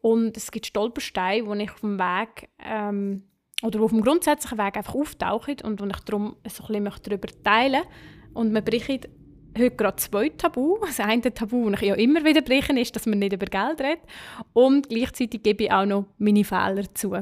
Und 0.01 0.37
es 0.37 0.51
gibt 0.51 0.67
Stolpersteine, 0.67 1.55
die 1.57 1.63
ich 1.63 1.71
auf 1.71 1.81
dem 1.81 1.99
Weg 1.99 2.49
ähm, 2.63 3.23
oder 3.61 3.81
auf 3.81 3.91
dem 3.91 4.01
grundsätzlichen 4.01 4.57
Weg 4.57 4.77
einfach 4.77 4.95
auftauchen 4.95 5.57
und 5.63 5.81
wo 5.81 5.85
ich 5.85 5.99
darum 6.01 6.37
so 6.47 6.63
ein 6.63 6.83
bisschen 6.83 7.03
darüber 7.03 7.27
teilen 7.43 7.81
möchte. 7.81 8.33
Und 8.33 8.53
wir 8.53 8.61
brechen 8.61 8.99
heute 9.57 9.75
gerade 9.75 9.97
zwei 9.97 10.29
Tabu. 10.29 10.77
Das 10.81 10.99
eine 10.99 11.33
Tabu, 11.33 11.69
das 11.69 11.81
ich 11.81 11.89
ja 11.89 11.95
immer 11.95 12.23
wieder 12.23 12.41
brechen, 12.41 12.77
ist, 12.77 12.95
dass 12.95 13.05
man 13.05 13.19
nicht 13.19 13.33
über 13.33 13.47
Geld 13.47 13.81
redet. 13.81 14.01
Und 14.53 14.89
gleichzeitig 14.89 15.43
gebe 15.43 15.65
ich 15.65 15.71
auch 15.71 15.85
noch 15.85 16.05
meine 16.17 16.43
Fehler 16.43 16.93
zu. 16.93 17.15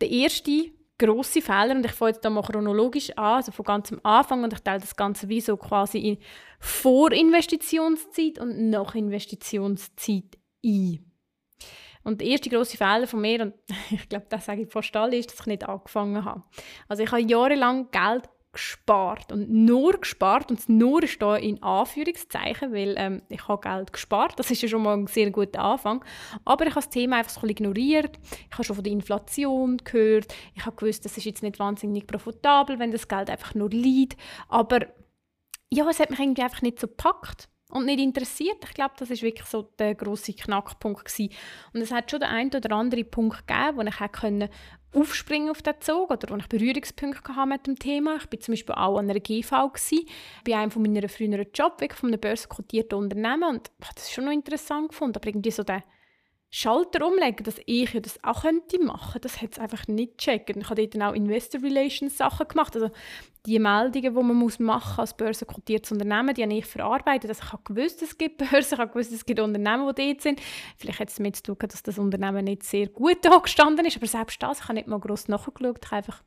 Der 0.00 0.10
erste 0.10 0.75
grosse 0.98 1.42
Fehler 1.42 1.74
und 1.74 1.84
ich 1.84 1.92
fange 1.92 2.12
jetzt 2.12 2.24
da 2.24 2.30
mal 2.30 2.42
chronologisch 2.42 3.10
an, 3.16 3.36
also 3.36 3.52
von 3.52 3.64
ganz 3.64 3.92
am 3.92 4.00
Anfang 4.02 4.44
und 4.44 4.52
ich 4.52 4.60
teile 4.60 4.80
das 4.80 4.96
Ganze 4.96 5.28
wie 5.28 5.40
so 5.40 5.56
quasi 5.56 5.98
in 5.98 6.18
Vorinvestitionszeit 6.60 8.38
und 8.38 8.70
Nachinvestitionszeit 8.70 10.38
ein. 10.64 11.12
Und 12.02 12.20
der 12.20 12.28
erste 12.28 12.48
grosse 12.48 12.76
Fehler 12.76 13.06
von 13.06 13.20
mir, 13.20 13.42
und 13.42 13.54
ich 13.90 14.08
glaube, 14.08 14.26
das 14.28 14.46
sage 14.46 14.62
ich 14.62 14.72
fast 14.72 14.94
alle, 14.96 15.16
ist, 15.16 15.32
dass 15.32 15.40
ich 15.40 15.46
nicht 15.46 15.68
angefangen 15.68 16.24
habe. 16.24 16.44
Also 16.88 17.02
ich 17.02 17.10
habe 17.10 17.22
jahrelang 17.22 17.90
Geld 17.90 18.28
gespart 18.56 19.32
und 19.32 19.50
nur 19.50 20.00
gespart. 20.00 20.50
Und 20.50 20.60
das 20.60 20.68
nur 20.68 21.02
ist 21.02 21.20
da 21.20 21.36
in 21.36 21.62
Anführungszeichen, 21.62 22.72
weil 22.72 22.94
ähm, 22.96 23.22
ich 23.28 23.46
habe 23.46 23.60
Geld 23.60 23.92
gespart, 23.92 24.38
das 24.38 24.50
ist 24.50 24.62
ja 24.62 24.68
schon 24.68 24.82
mal 24.82 24.96
ein 24.96 25.06
sehr 25.06 25.30
guter 25.30 25.60
Anfang, 25.60 26.04
aber 26.44 26.64
ich 26.64 26.70
habe 26.70 26.80
das 26.80 26.90
Thema 26.90 27.18
einfach 27.18 27.32
so 27.32 27.42
ein 27.42 27.50
ignoriert, 27.50 28.18
ich 28.48 28.52
habe 28.52 28.64
schon 28.64 28.76
von 28.76 28.84
der 28.84 28.92
Inflation 28.92 29.76
gehört, 29.78 30.34
ich 30.54 30.64
habe 30.64 30.76
gewusst, 30.76 31.04
das 31.04 31.16
ist 31.16 31.24
jetzt 31.24 31.42
nicht 31.42 31.58
wahnsinnig 31.58 32.06
profitabel, 32.06 32.78
wenn 32.78 32.90
das 32.90 33.08
Geld 33.08 33.28
einfach 33.28 33.54
nur 33.54 33.70
liegt, 33.70 34.18
aber 34.48 34.86
ja, 35.70 35.88
es 35.88 36.00
hat 36.00 36.10
mich 36.10 36.20
irgendwie 36.20 36.42
einfach 36.42 36.62
nicht 36.62 36.80
so 36.80 36.86
gepackt 36.86 37.48
und 37.70 37.86
nicht 37.86 38.00
interessiert. 38.00 38.58
Ich 38.64 38.74
glaube, 38.74 38.94
das 38.96 39.10
ist 39.10 39.22
wirklich 39.22 39.48
so 39.48 39.62
der 39.62 39.94
große 39.94 40.32
Knackpunkt 40.34 41.04
gewesen. 41.04 41.32
Und 41.74 41.80
es 41.80 41.90
hat 41.90 42.10
schon 42.10 42.20
den 42.20 42.28
einen 42.28 42.54
oder 42.54 42.76
anderen 42.76 43.10
Punkt 43.10 43.46
gegeben, 43.46 43.76
wo 43.76 43.82
ich 43.82 44.12
können 44.12 44.48
aufspringen 44.96 45.50
auf 45.50 45.62
den 45.62 45.74
Zug 45.80 46.10
oder 46.10 46.28
wo 46.30 46.36
ich 46.36 46.48
Berührungspunkte 46.48 47.36
hatte 47.36 47.48
mit 47.48 47.66
dem 47.66 47.78
Thema. 47.78 48.16
Ich 48.16 48.32
war 48.32 48.40
zum 48.40 48.52
Beispiel 48.52 48.74
auch 48.74 48.98
an 48.98 49.10
einer 49.10 49.20
GV, 49.20 49.68
gewesen, 49.68 50.06
bei 50.44 50.56
einem 50.56 50.70
von 50.70 50.82
meiner 50.82 51.08
früheren 51.08 51.46
Job, 51.52 51.80
weg 51.80 51.94
von 51.94 52.08
einem 52.08 52.20
börsenkotierten 52.20 52.98
Unternehmen 52.98 53.44
und 53.44 53.70
ich 53.80 53.92
das 53.94 54.10
schon 54.10 54.24
noch 54.24 54.32
interessant 54.32 54.88
gefunden, 54.88 55.16
aber 55.16 55.28
irgendwie 55.28 55.50
so 55.50 55.62
der 55.62 55.82
Schalter 56.50 57.06
umlegen, 57.06 57.44
dass 57.44 57.60
ich 57.66 57.92
ja 57.92 58.00
das 58.00 58.22
auch 58.22 58.42
könnte 58.42 58.82
machen, 58.82 59.20
das 59.20 59.42
hat 59.42 59.52
es 59.52 59.58
einfach 59.58 59.88
nicht 59.88 60.18
gecheckt. 60.18 60.56
ich 60.56 60.70
habe 60.70 60.80
dort 60.80 60.94
dann 60.94 61.02
auch 61.02 61.12
Investor 61.12 61.62
Relations 61.62 62.16
Sachen 62.16 62.48
gemacht, 62.48 62.74
also 62.76 62.90
die 63.46 63.58
Meldungen, 63.58 64.14
die 64.14 64.22
man 64.22 64.34
muss 64.34 64.58
machen 64.58 65.00
als 65.00 65.16
börsenkotiertes 65.16 65.92
Unternehmen, 65.92 66.34
die 66.34 66.42
habe 66.42 66.54
ich 66.54 66.66
verarbeitet. 66.66 67.30
Also 67.30 67.42
ich 67.44 67.52
habe 67.52 67.62
gewusst, 67.64 68.02
es 68.02 68.18
gibt 68.18 68.38
Börsen, 68.38 68.74
ich 68.74 68.78
habe 68.78 68.92
gewusst, 68.92 69.12
es 69.12 69.24
gibt 69.24 69.40
Unternehmen, 69.40 69.92
die 69.94 70.06
dort 70.06 70.20
sind. 70.20 70.40
Vielleicht 70.76 71.00
hat 71.00 71.08
es 71.08 71.16
damit 71.16 71.36
zu 71.36 71.42
tun, 71.42 71.56
dass 71.60 71.82
das 71.82 71.98
Unternehmen 71.98 72.44
nicht 72.44 72.64
sehr 72.64 72.88
gut 72.88 73.24
angestanden 73.30 73.86
ist, 73.86 73.96
aber 73.96 74.06
selbst 74.06 74.42
das, 74.42 74.60
ich 74.60 74.64
habe 74.64 74.74
nicht 74.74 74.88
mal 74.88 74.98
gross 74.98 75.28
nachgeschaut, 75.28 75.78
ich 75.82 75.90
habe 75.90 75.96
einfach 75.96 76.22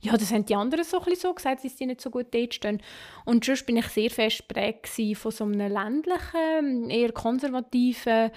ja, 0.00 0.16
das 0.16 0.32
haben 0.32 0.46
die 0.46 0.54
anderen 0.54 0.84
so, 0.84 1.00
ein 1.00 1.14
so 1.16 1.32
gesagt, 1.34 1.64
dass 1.64 1.76
sie 1.76 1.86
nicht 1.86 2.00
so 2.00 2.10
gut 2.10 2.26
dort 2.32 2.54
stehen. 2.54 2.80
Und 3.24 3.44
sonst 3.44 3.66
bin 3.66 3.76
ich 3.76 3.86
sehr 3.86 4.10
fest 4.10 4.48
geprägt 4.48 4.88
von 5.16 5.32
so 5.32 5.44
einem 5.44 5.72
ländlichen, 5.72 6.90
eher 6.90 7.12
konservativen 7.12 8.30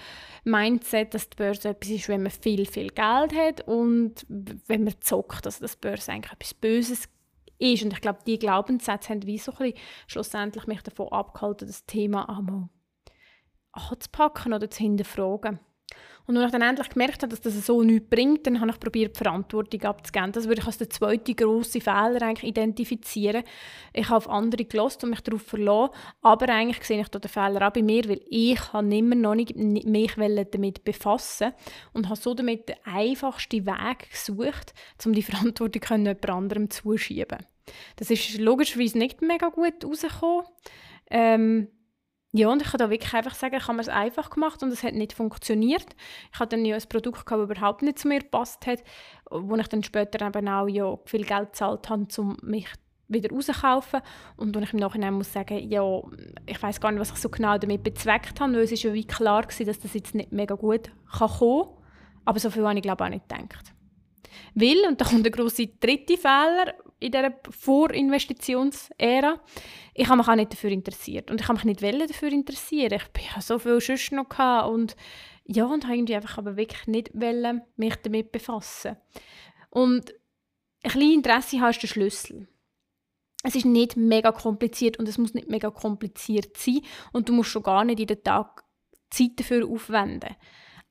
Mindset, 0.44 1.14
dass 1.14 1.28
die 1.30 1.36
Börse 1.36 1.70
etwas 1.70 1.90
ist, 1.90 2.08
wenn 2.08 2.22
man 2.22 2.32
viel, 2.32 2.66
viel 2.66 2.88
Geld 2.88 3.34
hat 3.34 3.60
und 3.66 4.26
wenn 4.28 4.84
man 4.84 4.94
zockt, 5.00 5.46
dass 5.46 5.58
das 5.58 5.76
Börse 5.76 6.12
eigentlich 6.12 6.32
etwas 6.32 6.54
Böses 6.54 7.08
ist. 7.58 7.82
Und 7.82 7.92
ich 7.92 8.00
glaube, 8.00 8.20
die 8.26 8.38
Glaubenssätze 8.38 9.10
haben 9.10 9.26
wie 9.26 9.38
so 9.38 9.52
ein 9.52 9.58
bisschen 9.58 9.78
schlussendlich 10.06 10.66
mich 10.66 10.82
davon 10.82 11.12
abgehalten, 11.12 11.68
das 11.68 11.86
Thema 11.86 12.28
einmal 12.28 12.68
anzupacken 13.72 14.52
oder 14.52 14.70
zu 14.70 14.78
hinterfragen. 14.78 15.60
Und 16.28 16.36
als 16.36 16.46
ich 16.46 16.52
dann 16.52 16.68
endlich 16.68 16.90
gemerkt 16.90 17.22
habe, 17.22 17.30
dass 17.30 17.40
das 17.40 17.64
so 17.64 17.82
nichts 17.82 18.10
bringt, 18.10 18.46
dann 18.46 18.60
habe 18.60 18.70
ich 18.70 18.78
probiert, 18.78 19.16
die 19.16 19.24
Verantwortung 19.24 19.82
abzugeben. 19.82 20.32
Das 20.32 20.46
würde 20.46 20.60
ich 20.60 20.66
als 20.66 20.76
den 20.76 20.90
zweiten 20.90 21.34
grossen 21.34 21.80
Fehler 21.80 22.20
eigentlich 22.20 22.50
identifizieren. 22.50 23.44
Ich 23.94 24.10
habe 24.10 24.18
auf 24.18 24.28
andere 24.28 24.66
gelost 24.66 25.02
und 25.02 25.10
mich 25.10 25.22
darauf 25.22 25.40
verlassen, 25.40 25.94
aber 26.20 26.50
eigentlich 26.50 26.84
sehe 26.84 27.00
ich 27.00 27.08
den 27.08 27.22
Fehler 27.22 27.66
auch 27.66 27.72
bei 27.72 27.82
mir, 27.82 28.06
weil 28.06 28.20
ich 28.28 28.60
habe 28.74 28.94
immer 28.94 29.14
noch 29.14 29.36
nicht 29.36 29.56
mich 29.56 30.14
damit 30.50 30.84
befassen 30.84 31.54
und 31.94 32.10
habe 32.10 32.20
so 32.20 32.34
damit 32.34 32.68
den 32.68 32.76
einfachsten 32.84 33.64
Weg 33.64 34.10
gesucht, 34.10 34.74
um 35.06 35.14
die 35.14 35.22
Verantwortung 35.22 35.82
jemand 35.88 36.28
anderem 36.28 36.68
zuschieben. 36.68 37.38
Das 37.96 38.10
ist 38.10 38.36
logischerweise 38.36 38.98
nicht 38.98 39.22
mega 39.22 39.48
gut 39.48 39.82
rausgekommen. 39.82 40.44
Ähm, 41.10 41.68
ja, 42.38 42.48
und 42.48 42.62
ich 42.62 42.70
kann 42.70 42.78
da 42.78 42.88
wirklich 42.88 43.12
einfach 43.14 43.34
sagen, 43.34 43.56
ich 43.56 43.66
habe 43.66 43.80
es 43.80 43.88
einfach 43.88 44.30
gemacht 44.30 44.62
und 44.62 44.72
es 44.72 44.84
hat 44.84 44.94
nicht 44.94 45.12
funktioniert. 45.12 45.86
Ich 46.32 46.38
hatte 46.38 46.54
dann 46.54 46.64
ja 46.64 46.76
ein 46.76 46.82
Produkt, 46.88 47.28
das 47.28 47.38
überhaupt 47.38 47.82
nicht 47.82 47.98
zu 47.98 48.06
mir 48.06 48.20
gepasst 48.20 48.64
hat, 48.64 48.84
wo 49.28 49.56
ich 49.56 49.66
dann 49.66 49.82
später 49.82 50.24
eben 50.24 50.48
auch 50.48 50.68
ja 50.68 50.96
viel 51.04 51.24
Geld 51.24 51.48
gezahlt 51.50 51.90
habe, 51.90 52.06
um 52.18 52.36
mich 52.42 52.68
wieder 53.08 53.30
rauszukaufen. 53.30 54.02
Und 54.36 54.54
wo 54.54 54.60
ich 54.60 54.72
im 54.72 54.78
Nachhinein 54.78 55.14
muss 55.14 55.32
sagen, 55.32 55.68
ja, 55.68 56.00
ich 56.46 56.62
weiß 56.62 56.80
gar 56.80 56.92
nicht, 56.92 57.00
was 57.00 57.10
ich 57.10 57.16
so 57.16 57.28
genau 57.28 57.58
damit 57.58 57.82
bezweckt 57.82 58.40
habe, 58.40 58.52
weil 58.52 58.60
es 58.60 58.70
ist 58.70 58.84
ja 58.84 58.92
wie 58.92 59.04
klar 59.04 59.42
war, 59.42 59.64
dass 59.66 59.80
das 59.80 59.94
jetzt 59.94 60.14
nicht 60.14 60.30
mega 60.30 60.54
gut 60.54 60.92
kann 61.10 61.28
kommen. 61.28 61.70
Aber 62.24 62.38
so 62.38 62.50
viel 62.50 62.64
habe 62.64 62.76
ich 62.76 62.82
glaube 62.82 63.04
auch 63.04 63.08
nicht 63.08 63.28
gedacht. 63.28 63.72
Weil, 64.54 64.86
und 64.86 65.00
da 65.00 65.04
kommt 65.04 65.24
der 65.24 65.32
grosse 65.32 65.66
dritte 65.66 66.16
Fehler, 66.16 66.74
in 67.00 67.12
dieser 67.12 67.32
Vorinvestitionsära. 67.50 69.40
Ich 69.94 70.08
habe 70.08 70.18
mich 70.18 70.28
auch 70.28 70.34
nicht 70.34 70.52
dafür 70.52 70.70
interessiert 70.70 71.30
und 71.30 71.40
ich 71.40 71.48
habe 71.48 71.64
mich 71.64 71.80
nicht 71.80 72.10
dafür 72.10 72.32
interessieren. 72.32 72.98
Ich 73.16 73.30
hatte 73.34 73.46
so 73.46 73.58
viel 73.58 73.80
sonst 73.80 74.12
noch 74.12 74.28
gehabt 74.28 74.68
und 74.68 74.96
ja, 75.44 75.64
und 75.64 75.84
habe 75.84 75.96
irgendwie 75.96 76.16
einfach 76.16 76.38
aber 76.38 76.56
wirklich 76.56 76.86
nicht 76.86 77.14
mich 77.14 77.96
damit 78.02 78.32
befassen. 78.32 78.96
Und 79.70 80.12
ein 80.82 80.90
kleines 80.90 81.14
Interesse 81.14 81.60
hast 81.60 81.80
der 81.80 81.88
Schlüssel. 81.88 82.48
Es 83.44 83.54
ist 83.54 83.64
nicht 83.64 83.96
mega 83.96 84.32
kompliziert 84.32 84.98
und 84.98 85.08
es 85.08 85.18
muss 85.18 85.34
nicht 85.34 85.48
mega 85.48 85.70
kompliziert 85.70 86.56
sein 86.56 86.80
und 87.12 87.28
du 87.28 87.32
musst 87.32 87.50
schon 87.50 87.62
gar 87.62 87.84
nicht 87.84 88.00
in 88.00 88.08
den 88.08 88.22
Tag 88.22 88.64
Zeit 89.10 89.30
dafür 89.36 89.66
aufwenden. 89.66 90.34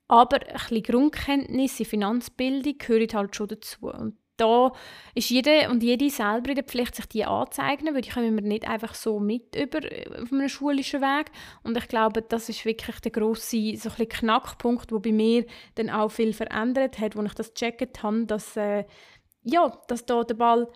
Aber 0.08 0.38
ein 0.42 0.54
bisschen 0.54 0.84
Grundkenntnis 0.84 1.80
in 1.80 1.86
Finanzbildung 1.86 2.78
gehört 2.78 3.14
halt 3.14 3.36
schon 3.36 3.48
dazu. 3.50 3.88
Und 3.88 4.18
da 4.38 4.72
ist 5.16 5.30
jeder 5.30 5.70
und 5.70 5.84
jede 5.84 6.10
selber 6.10 6.50
in 6.50 6.56
der 6.56 6.64
Pflicht, 6.64 6.96
sich 6.96 7.08
die 7.08 7.26
anzueignen, 7.26 7.94
weil 7.94 8.02
die 8.02 8.12
kommen 8.12 8.36
wir 8.36 8.44
nicht 8.44 8.68
einfach 8.68 8.94
so 8.94 9.20
mit 9.20 9.56
über 9.56 9.80
auf 10.22 10.32
einem 10.32 10.48
schulischen 10.48 11.02
Weg. 11.02 11.32
Und 11.64 11.76
ich 11.78 11.88
glaube, 11.88 12.22
das 12.22 12.48
ist 12.48 12.64
wirklich 12.64 13.00
der 13.00 13.12
grosse 13.12 13.76
so 13.76 13.90
ein 13.98 14.08
Knackpunkt, 14.08 14.92
der 14.92 15.00
bei 15.00 15.12
mir 15.12 15.46
dann 15.76 15.90
auch 15.90 16.10
viel 16.10 16.34
verändert 16.34 17.00
hat, 17.00 17.16
wo 17.16 17.24
ich 17.24 17.34
das 17.34 17.54
gecheckt 17.54 18.04
habe, 18.04 18.26
dass, 18.26 18.56
äh, 18.56 18.86
ja, 19.42 19.76
dass 19.88 20.06
da 20.06 20.24
der 20.24 20.36
Ball 20.36 20.68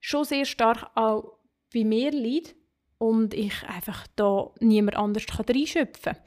schon 0.00 0.24
sehr 0.24 0.44
stark 0.44 0.90
auch 0.94 1.38
bei 1.74 1.84
mir 1.84 2.12
liegt 2.12 2.54
und 2.98 3.34
ich 3.34 3.64
einfach 3.64 4.06
da 4.16 4.50
niemand 4.60 4.96
anders 4.96 5.26
reinschöpfen 5.28 6.14
kann. 6.14 6.22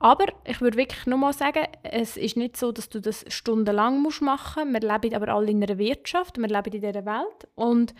Aber 0.00 0.26
ich 0.44 0.60
würde 0.60 0.76
wirklich 0.76 1.06
nochmal 1.06 1.32
sagen, 1.32 1.66
es 1.82 2.16
ist 2.16 2.36
nicht 2.36 2.56
so, 2.56 2.70
dass 2.70 2.88
du 2.88 3.00
das 3.00 3.24
stundenlang 3.28 4.00
machen. 4.02 4.72
Musst. 4.72 4.84
Wir 4.84 4.98
leben 4.98 5.14
aber 5.14 5.28
alle 5.34 5.50
in 5.50 5.62
einer 5.62 5.78
Wirtschaft, 5.78 6.38
wir 6.38 6.46
leben 6.46 6.72
in 6.72 6.80
dieser 6.80 7.04
Welt. 7.04 7.48
Und 7.54 7.94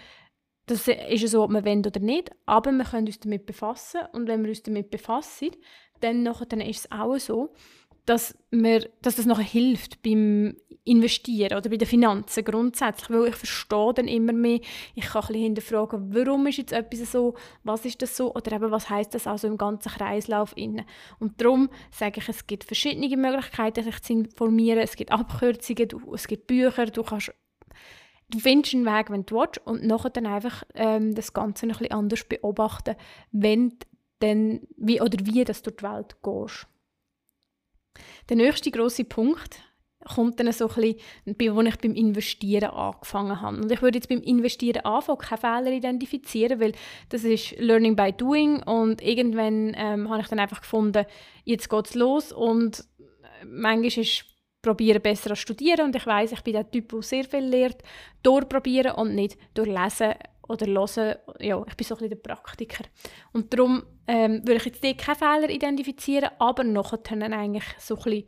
das 0.67 0.87
ist 0.87 1.29
so, 1.29 1.43
ob 1.43 1.51
wir 1.51 1.65
wollen 1.65 1.85
oder 1.85 2.01
nicht, 2.01 2.31
aber 2.47 2.71
wir 2.73 2.85
können 2.85 3.07
uns 3.07 3.19
damit 3.19 3.47
befassen. 3.47 4.01
Und 4.13 4.29
wenn 4.29 4.43
wir 4.43 4.51
uns 4.51 4.63
damit 4.63 4.91
befassen, 4.91 5.51
dann, 6.01 6.23
nachher, 6.23 6.47
dann 6.47 6.61
ist 6.61 6.81
es 6.81 6.93
auch 6.93 7.19
so, 7.19 7.55
dass, 8.09 8.37
mir, 8.51 8.89
dass 9.03 9.17
das 9.17 9.27
nachher 9.27 9.45
hilft 9.45 10.03
beim 10.03 10.57
Investieren 10.85 11.59
oder 11.59 11.69
bei 11.69 11.77
den 11.77 11.87
Finanzen 11.87 12.45
grundsätzlich, 12.45 13.11
weil 13.11 13.29
ich 13.29 13.35
verstehe 13.35 13.93
dann 13.95 14.09
immer 14.09 14.33
mehr, 14.33 14.61
ich 14.95 15.05
kann 15.05 15.25
ein 15.29 15.35
hinterfragen, 15.35 16.15
warum 16.15 16.47
ist 16.47 16.57
jetzt 16.57 16.73
etwas 16.73 17.13
so, 17.13 17.35
was 17.63 17.85
ist 17.85 18.01
das 18.01 18.17
so 18.17 18.35
oder 18.35 18.53
eben 18.53 18.71
was 18.71 18.89
heißt 18.89 19.15
das 19.15 19.27
also 19.27 19.47
im 19.47 19.59
ganzen 19.59 19.93
Kreislauf 19.93 20.57
inne. 20.57 20.87
Und 21.19 21.41
darum 21.41 21.69
sage 21.91 22.21
ich, 22.21 22.29
es 22.29 22.47
gibt 22.47 22.65
verschiedene 22.65 23.15
Möglichkeiten, 23.17 23.85
sich 23.85 24.01
zu 24.01 24.15
informieren, 24.15 24.81
es 24.81 24.97
gibt 24.97 25.13
Abkürzungen, 25.13 25.89
du, 25.89 26.15
es 26.15 26.27
gibt 26.27 26.47
Bücher, 26.47 26.87
du 26.87 27.03
kannst 27.03 27.33
du 28.31 28.39
findest 28.39 28.75
einen 28.75 28.87
Weg, 28.87 29.11
wenn 29.11 29.27
du 29.27 29.37
willst, 29.37 29.67
und 29.67 29.85
nachher 29.85 30.11
dann 30.11 30.27
einfach 30.27 30.63
ähm, 30.75 31.15
das 31.15 31.33
Ganze 31.33 31.67
noch 31.67 31.77
ein 31.77 31.85
bisschen 31.85 31.99
anders 31.99 32.25
beobachten, 32.25 32.97
wenn 33.33 33.75
dann, 34.21 34.61
wie 34.77 35.01
oder 35.01 35.19
wie 35.25 35.45
das 35.45 35.63
durch 35.63 35.77
die 35.77 35.85
Welt 35.85 36.17
gehst. 36.23 36.67
Der 38.29 38.37
nächste 38.37 38.71
große 38.71 39.05
Punkt 39.05 39.61
kommt 40.05 40.41
dann 40.41 40.51
so 40.53 40.69
ein 40.69 40.97
bisschen, 41.37 41.57
wo 41.57 41.61
ich 41.61 41.79
beim 41.79 41.95
Investieren 41.95 42.71
angefangen 42.71 43.41
habe. 43.41 43.59
Und 43.59 43.71
ich 43.71 43.83
würde 43.83 43.99
jetzt 43.99 44.09
beim 44.09 44.23
Investieren 44.23 44.85
anfangen, 44.85 45.19
keine 45.19 45.41
Fehler 45.41 45.77
identifizieren, 45.77 46.61
weil 46.61 46.73
das 47.09 47.25
ist 47.25 47.59
Learning 47.59 47.97
by 47.97 48.13
Doing. 48.13 48.63
Und 48.63 49.03
irgendwann 49.03 49.75
ähm, 49.77 50.09
habe 50.09 50.23
ich 50.23 50.29
dann 50.29 50.39
einfach 50.39 50.61
gefunden, 50.61 51.05
jetzt 51.45 51.69
geht 51.69 51.87
es 51.87 51.95
los. 51.95 52.33
Und 52.33 52.81
äh, 52.81 53.45
manchmal 53.45 54.05
ist 54.05 54.25
probieren 54.63 55.03
besser 55.03 55.31
zu 55.31 55.37
studieren. 55.37 55.87
Und 55.87 55.97
ich 55.97 56.07
weiß, 56.07 56.33
ich 56.33 56.43
bin 56.43 56.55
der 56.55 56.71
Typ, 56.71 56.89
der 56.89 57.03
sehr 57.03 57.25
viel 57.25 57.45
lernt, 57.45 57.79
durchprobieren 58.23 58.93
und 58.93 59.15
nicht 59.15 59.37
durchlesen 59.55 60.15
oder 60.49 60.67
hören. 60.67 61.17
Ja, 61.41 61.63
ich 61.67 61.77
bin 61.77 61.87
so 61.87 61.95
ein 61.95 61.99
bisschen 61.99 62.11
der 62.11 62.17
Praktiker. 62.17 62.85
Und 63.33 63.53
darum 63.53 63.85
ähm, 64.07 64.41
würde 64.45 64.57
ich 64.57 64.65
jetzt 64.65 64.85
hier 64.85 64.97
keine 64.97 65.19
Fehler 65.19 65.51
identifizieren, 65.51 66.31
aber 66.39 66.65
nachher 66.65 66.99
dann 66.99 67.23
eigentlich 67.33 67.65
so 67.79 67.97
ein 67.97 68.03
bisschen 68.03 68.25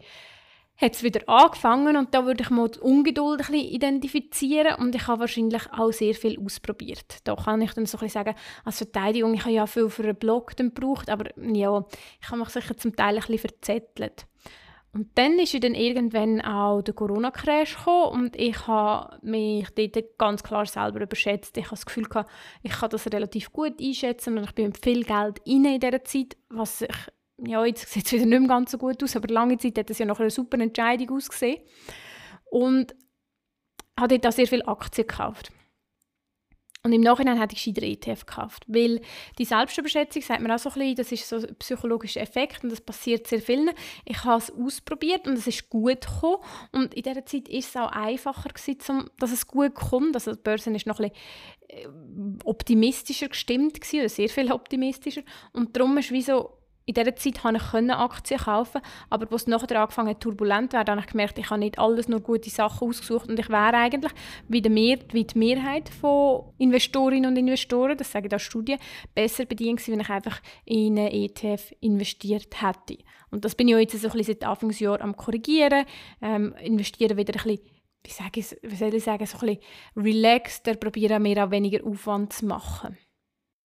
hat 0.81 0.95
es 0.95 1.03
wieder 1.03 1.29
angefangen 1.29 1.97
und 1.97 2.15
da 2.15 2.25
würde 2.25 2.43
ich 2.43 2.51
mal 2.51 2.69
die 2.69 2.79
Ungeduld 2.79 3.41
ein 3.41 3.53
bisschen 3.53 3.69
identifizieren 3.69 4.77
und 4.77 4.95
ich 4.95 5.07
habe 5.07 5.21
wahrscheinlich 5.21 5.71
auch 5.73 5.93
sehr 5.93 6.15
viel 6.15 6.39
ausprobiert. 6.43 7.19
Da 7.25 7.37
kann 7.37 7.61
ich 7.61 7.73
dann 7.75 7.85
so 7.85 7.99
ein 7.99 8.01
bisschen 8.01 8.25
sagen, 8.25 8.39
als 8.65 8.79
Verteidigung, 8.79 9.35
ich 9.35 9.43
habe 9.43 9.53
ja 9.53 9.67
viel 9.67 9.91
für 9.91 10.05
einen 10.05 10.17
Blog 10.17 10.57
gebraucht, 10.57 11.11
aber 11.11 11.31
ja, 11.37 11.85
ich 12.23 12.31
habe 12.31 12.41
mich 12.41 12.49
sicher 12.49 12.77
zum 12.77 12.97
Teil 12.97 13.17
ein 13.17 13.21
bisschen 13.21 13.39
verzettelt. 13.39 14.27
Und 14.93 15.07
dann 15.15 15.39
ist 15.39 15.55
dann 15.63 15.75
irgendwann 15.77 16.41
auch 16.41 16.83
der 16.83 16.95
Corona-Crash 16.95 17.77
gekommen 17.77 18.25
und 18.25 18.37
ich 18.37 18.67
habe 18.67 19.19
mich 19.23 19.69
dort 19.71 20.19
ganz 20.19 20.43
klar 20.43 20.67
selber 20.67 21.01
überschätzt. 21.01 21.57
Ich 21.57 21.67
habe 21.67 21.77
das 21.77 21.87
Gefühl, 21.87 22.09
gehabt, 22.09 22.29
ich 22.65 22.73
kann 22.73 22.91
das 22.91 23.07
relativ 23.07 23.53
gut 23.53 23.81
einschätzen 23.81 24.37
und 24.37 24.45
ich 24.45 24.55
bin 24.55 24.67
mit 24.67 24.79
viel 24.79 25.05
Geld 25.05 25.41
rein 25.47 25.65
in 25.65 25.79
dieser 25.79 26.03
Zeit, 26.03 26.37
was 26.49 26.83
ich, 26.83 26.89
ja, 27.39 27.65
jetzt 27.65 27.89
sieht 27.89 28.07
es 28.07 28.13
wieder 28.13 28.27
nicht 28.27 28.41
mehr 28.41 28.49
ganz 28.49 28.73
so 28.73 28.79
gut 28.79 29.03
aus, 29.05 29.15
aber 29.15 29.33
lange 29.33 29.59
Zeit 29.59 29.79
hat 29.79 29.91
es 29.91 29.99
ja 29.99 30.07
noch 30.07 30.19
eine 30.19 30.31
super 30.31 30.59
Entscheidung 30.59 31.17
ausgesehen. 31.17 31.63
Und 32.51 32.93
habe 33.99 34.19
dort 34.19 34.27
auch 34.27 34.37
sehr 34.37 34.49
viele 34.49 34.67
Aktien 34.67 35.07
gekauft. 35.07 35.53
Und 36.83 36.93
im 36.93 37.03
Nachhinein 37.03 37.39
hätte 37.39 37.55
ich 37.55 37.65
gescheiter 37.65 37.83
ETF 37.87 38.25
gekauft. 38.25 38.65
Weil 38.67 39.03
die 39.39 39.45
Selbstüberschätzung, 39.45 40.23
sagt 40.23 40.41
man 40.41 40.51
auch 40.51 40.59
so 40.59 40.71
ein 40.71 40.75
bisschen, 40.75 40.95
das 40.97 41.13
ist 41.13 41.29
so 41.29 41.37
ein 41.37 41.55
psychologischer 41.59 42.23
Effekt 42.23 42.65
und 42.65 42.71
das 42.71 42.81
passiert 42.81 43.27
sehr 43.27 43.43
vielen. 43.43 43.71
Ich 44.07 44.25
habe 44.25 44.39
es 44.39 44.51
ausprobiert 44.51 45.27
und 45.27 45.35
es 45.35 45.47
ist 45.47 45.69
gut 45.69 46.01
gekommen. 46.01 46.43
Und 46.73 46.95
in 46.95 47.03
dieser 47.03 47.27
Zeit 47.27 47.51
war 47.51 47.59
es 47.59 47.77
auch 47.77 47.93
einfacher, 47.93 48.49
gewesen, 48.49 49.11
dass 49.19 49.31
es 49.31 49.47
gut 49.47 49.75
kommt. 49.75 50.15
Also 50.15 50.33
die 50.35 50.41
Börse 50.43 50.71
ist 50.71 50.87
noch 50.87 51.01
ein 51.01 51.11
bisschen 51.11 51.17
äh, 51.69 52.45
optimistischer 52.45 53.29
gestimmt 53.29 53.81
gewesen, 53.81 54.01
oder 54.01 54.09
sehr 54.09 54.29
viel 54.31 54.51
optimistischer. 54.51 55.23
Und 55.53 55.77
darum 55.77 55.99
ist 55.99 56.11
wie 56.13 56.23
so 56.23 56.60
in 56.91 56.95
dieser 56.95 57.15
Zeit 57.15 57.41
konnte 57.41 57.61
ich 57.63 57.91
Aktien 57.91 58.41
kaufen, 58.41 58.81
aber 59.11 59.31
als 59.31 59.43
es 59.43 59.47
nachher 59.47 59.81
angefangen 59.81 60.09
hat, 60.09 60.21
turbulent 60.21 60.73
zu 60.73 60.77
werden, 60.77 60.91
habe 60.91 61.01
ich 61.01 61.07
gemerkt, 61.07 61.39
ich 61.39 61.49
habe 61.49 61.61
nicht 61.61 61.79
alles 61.79 62.09
nur 62.09 62.19
gute 62.19 62.51
Sachen 62.51 62.89
ausgesucht 62.89 63.29
und 63.29 63.39
ich 63.39 63.49
wäre 63.49 63.75
eigentlich, 63.75 64.13
wie, 64.49 64.61
der 64.61 64.73
Mehr, 64.73 64.99
wie 65.13 65.25
die 65.25 65.39
Mehrheit 65.39 65.89
von 65.89 66.53
Investorinnen 66.59 67.31
und 67.31 67.37
Investoren, 67.37 67.97
das 67.97 68.11
sagen 68.11 68.35
auch 68.35 68.41
Studien, 68.41 68.81
besser 69.15 69.45
bedient 69.45 69.79
gewesen, 69.79 69.93
wenn 69.93 70.01
ich 70.01 70.11
einfach 70.11 70.41
in 70.65 70.99
einen 70.99 71.13
ETF 71.13 71.73
investiert 71.81 72.61
hätte. 72.61 73.01
Und 73.31 73.45
das 73.45 73.55
bin 73.55 73.69
ich 73.69 73.77
jetzt 73.77 74.01
so 74.01 74.09
ein 74.09 74.13
bisschen 74.13 74.35
seit 74.35 74.45
Anfangsjahr 74.45 75.01
am 75.01 75.17
korrigieren, 75.17 75.85
ähm, 76.21 76.55
investieren 76.61 77.17
wieder 77.17 77.35
ein 77.35 77.45
bisschen 77.45 77.61
wie, 78.03 78.11
sage 78.11 78.41
ich, 78.41 78.57
wie 78.63 78.77
soll 78.77 78.95
ich 78.95 79.05
sagen, 79.05 79.27
so 79.27 79.39
ein 79.39 79.59
bisschen 79.59 79.63
relaxter, 79.95 80.75
probieren 80.75 81.23
mehr 81.23 81.47
auch 81.47 81.51
weniger 81.51 81.87
Aufwand 81.87 82.33
zu 82.33 82.47
machen. 82.47 82.97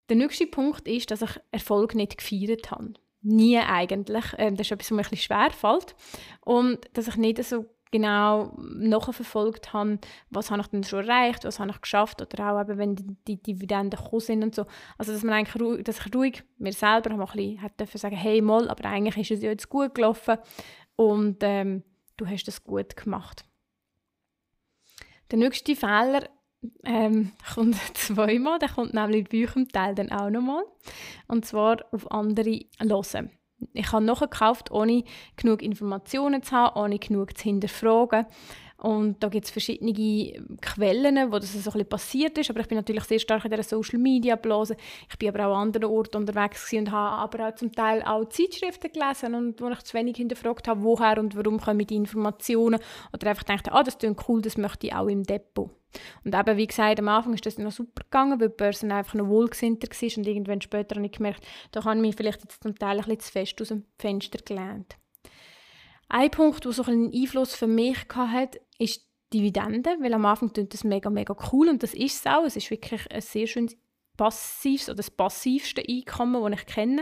Der 0.09 0.17
nächste 0.17 0.45
Punkt 0.45 0.87
ist, 0.87 1.09
dass 1.09 1.23
ich 1.23 1.39
Erfolg 1.51 1.95
nicht 1.95 2.17
gefeiert 2.17 2.69
habe 2.69 2.93
nie 3.25 3.57
eigentlich. 3.57 4.25
Ähm, 4.37 4.55
das 4.55 4.67
ist 4.67 4.71
etwas, 4.71 4.91
was 4.91 4.97
mir 4.97 5.11
ein 5.11 5.17
schwer 5.17 5.51
fällt. 5.51 5.95
Und 6.41 6.79
dass 6.93 7.07
ich 7.07 7.17
nicht 7.17 7.43
so 7.43 7.65
genau 7.91 8.51
nachverfolgt 8.57 9.71
habe, 9.73 9.99
was 10.29 10.51
habe 10.51 10.61
ich 10.61 10.67
denn 10.67 10.83
schon 10.83 11.07
erreicht, 11.07 11.45
was 11.45 11.59
habe 11.59 11.71
ich 11.71 11.81
geschafft 11.81 12.21
oder 12.21 12.51
auch 12.51 12.61
eben, 12.61 12.77
wenn 12.77 12.95
die, 12.95 13.15
die 13.27 13.41
Dividenden 13.41 14.01
gekommen 14.01 14.19
sind 14.19 14.43
und 14.43 14.55
so. 14.55 14.65
Also 14.97 15.13
dass, 15.13 15.23
man 15.23 15.35
eigentlich 15.35 15.61
ruhig, 15.61 15.83
dass 15.83 16.05
ich 16.05 16.13
ruhig 16.13 16.43
mir 16.57 16.73
selber 16.73 17.11
ein 17.11 17.19
bisschen 17.19 17.71
dürfen 17.79 17.97
sagen, 17.97 18.15
hey 18.15 18.41
mal, 18.41 18.69
aber 18.69 18.85
eigentlich 18.89 19.17
ist 19.17 19.37
es 19.37 19.43
ja 19.43 19.49
jetzt 19.49 19.69
gut 19.69 19.95
gelaufen 19.95 20.37
und 20.95 21.37
ähm, 21.41 21.83
du 22.17 22.27
hast 22.27 22.47
es 22.47 22.63
gut 22.63 22.95
gemacht. 22.95 23.45
Der 25.31 25.39
nächste 25.39 25.75
Fehler 25.75 26.29
ähm, 26.83 27.31
kommt 27.53 27.75
zweimal. 27.95 28.59
Der 28.59 28.69
kommt 28.69 28.93
nämlich 28.93 29.29
bei 29.29 29.43
euch 29.43 29.67
Teil 29.71 29.95
dann 29.95 30.11
auch 30.11 30.29
nochmal. 30.29 30.63
Und 31.27 31.45
zwar 31.45 31.77
auf 31.91 32.11
andere 32.11 32.61
hören. 32.79 33.31
Ich 33.73 33.91
habe 33.91 34.03
nachher 34.03 34.27
gekauft, 34.27 34.71
ohne 34.71 35.03
genug 35.37 35.61
Informationen 35.61 36.43
zu 36.43 36.55
haben, 36.55 36.79
ohne 36.79 36.99
genug 36.99 37.37
zu 37.37 37.43
hinterfragen. 37.43 38.25
Und 38.85 39.23
da 39.23 39.29
gibt 39.29 39.45
es 39.45 39.51
verschiedene 39.51 39.93
Quellen, 40.61 41.31
wo 41.31 41.39
das 41.39 41.53
so 41.53 41.57
ein 41.57 41.63
bisschen 41.63 41.89
passiert 41.89 42.37
ist. 42.37 42.51
Aber 42.51 42.59
ich 42.59 42.67
bin 42.67 42.75
natürlich 42.75 43.05
sehr 43.05 43.17
stark 43.17 43.43
in 43.43 43.49
der 43.49 43.63
Social 43.63 43.97
Media 43.97 44.35
Blase. 44.35 44.77
Ich 45.09 45.17
bin 45.17 45.29
aber 45.29 45.47
auch 45.47 45.55
an 45.55 45.69
anderen 45.69 45.85
Orten 45.85 46.17
unterwegs 46.17 46.71
und 46.71 46.91
habe 46.91 47.17
aber 47.17 47.47
auch 47.47 47.55
zum 47.55 47.71
Teil 47.71 48.03
auch 48.03 48.25
Zeitschriften 48.25 48.91
gelesen 48.91 49.33
und 49.33 49.59
wo 49.59 49.69
ich 49.69 49.81
zu 49.81 49.97
wenig 49.97 50.17
hinterfragt 50.17 50.67
habe, 50.67 50.83
woher 50.83 51.17
und 51.17 51.35
warum 51.35 51.59
kommen 51.59 51.87
die 51.87 51.95
Informationen. 51.95 52.79
Oder 53.11 53.31
einfach 53.31 53.41
dachte, 53.41 53.71
ah, 53.71 53.81
das 53.81 53.97
klingt 53.97 54.23
cool, 54.29 54.43
das 54.43 54.55
möchte 54.55 54.85
ich 54.85 54.93
auch 54.93 55.07
im 55.07 55.23
Depot. 55.23 55.71
Und 56.23 56.35
eben, 56.35 56.57
wie 56.57 56.67
gesagt, 56.67 56.99
am 56.99 57.07
Anfang 57.07 57.33
ist 57.33 57.45
das 57.47 57.57
noch 57.57 57.71
super 57.71 58.03
gegangen, 58.03 58.39
weil 58.39 58.49
die 58.49 58.55
Börse 58.55 58.85
einfach 58.93 59.15
noch 59.15 59.27
wohlgesinnter 59.27 59.87
war 59.87 60.17
und 60.17 60.27
irgendwann 60.27 60.61
später 60.61 60.97
habe 60.97 61.07
ich 61.07 61.11
gemerkt, 61.13 61.43
da 61.71 61.83
habe 61.83 61.95
ich 61.95 62.01
mich 62.01 62.15
vielleicht 62.15 62.43
jetzt 62.43 62.61
zum 62.61 62.77
Teil 62.77 62.99
ein 62.99 63.05
bisschen 63.05 63.19
zu 63.19 63.31
fest 63.31 63.61
aus 63.63 63.69
dem 63.69 63.85
Fenster 63.97 64.37
gelernt. 64.45 64.95
Ein 66.07 66.31
Punkt, 66.31 66.65
der 66.65 66.71
so 66.71 66.83
einen 66.83 67.13
Einfluss 67.13 67.55
für 67.55 67.67
mich 67.67 67.97
hatte, 68.13 68.61
ist 68.77 69.07
Dividende, 69.33 69.97
weil 69.99 70.13
am 70.13 70.25
Anfang 70.25 70.53
klingt 70.53 70.73
das 70.73 70.83
mega, 70.83 71.09
mega 71.09 71.35
cool 71.51 71.67
und 71.67 71.83
das 71.83 71.93
ist 71.93 72.19
es 72.19 72.25
auch. 72.25 72.45
Es 72.45 72.55
ist 72.55 72.69
wirklich 72.69 73.11
ein 73.11 73.21
sehr 73.21 73.47
schönes 73.47 73.75
passives 74.17 74.89
oder 74.89 74.97
das 74.97 75.11
passivste 75.11 75.83
Einkommen, 75.87 76.51
das 76.51 76.61
ich 76.61 76.65
kenne. 76.67 77.01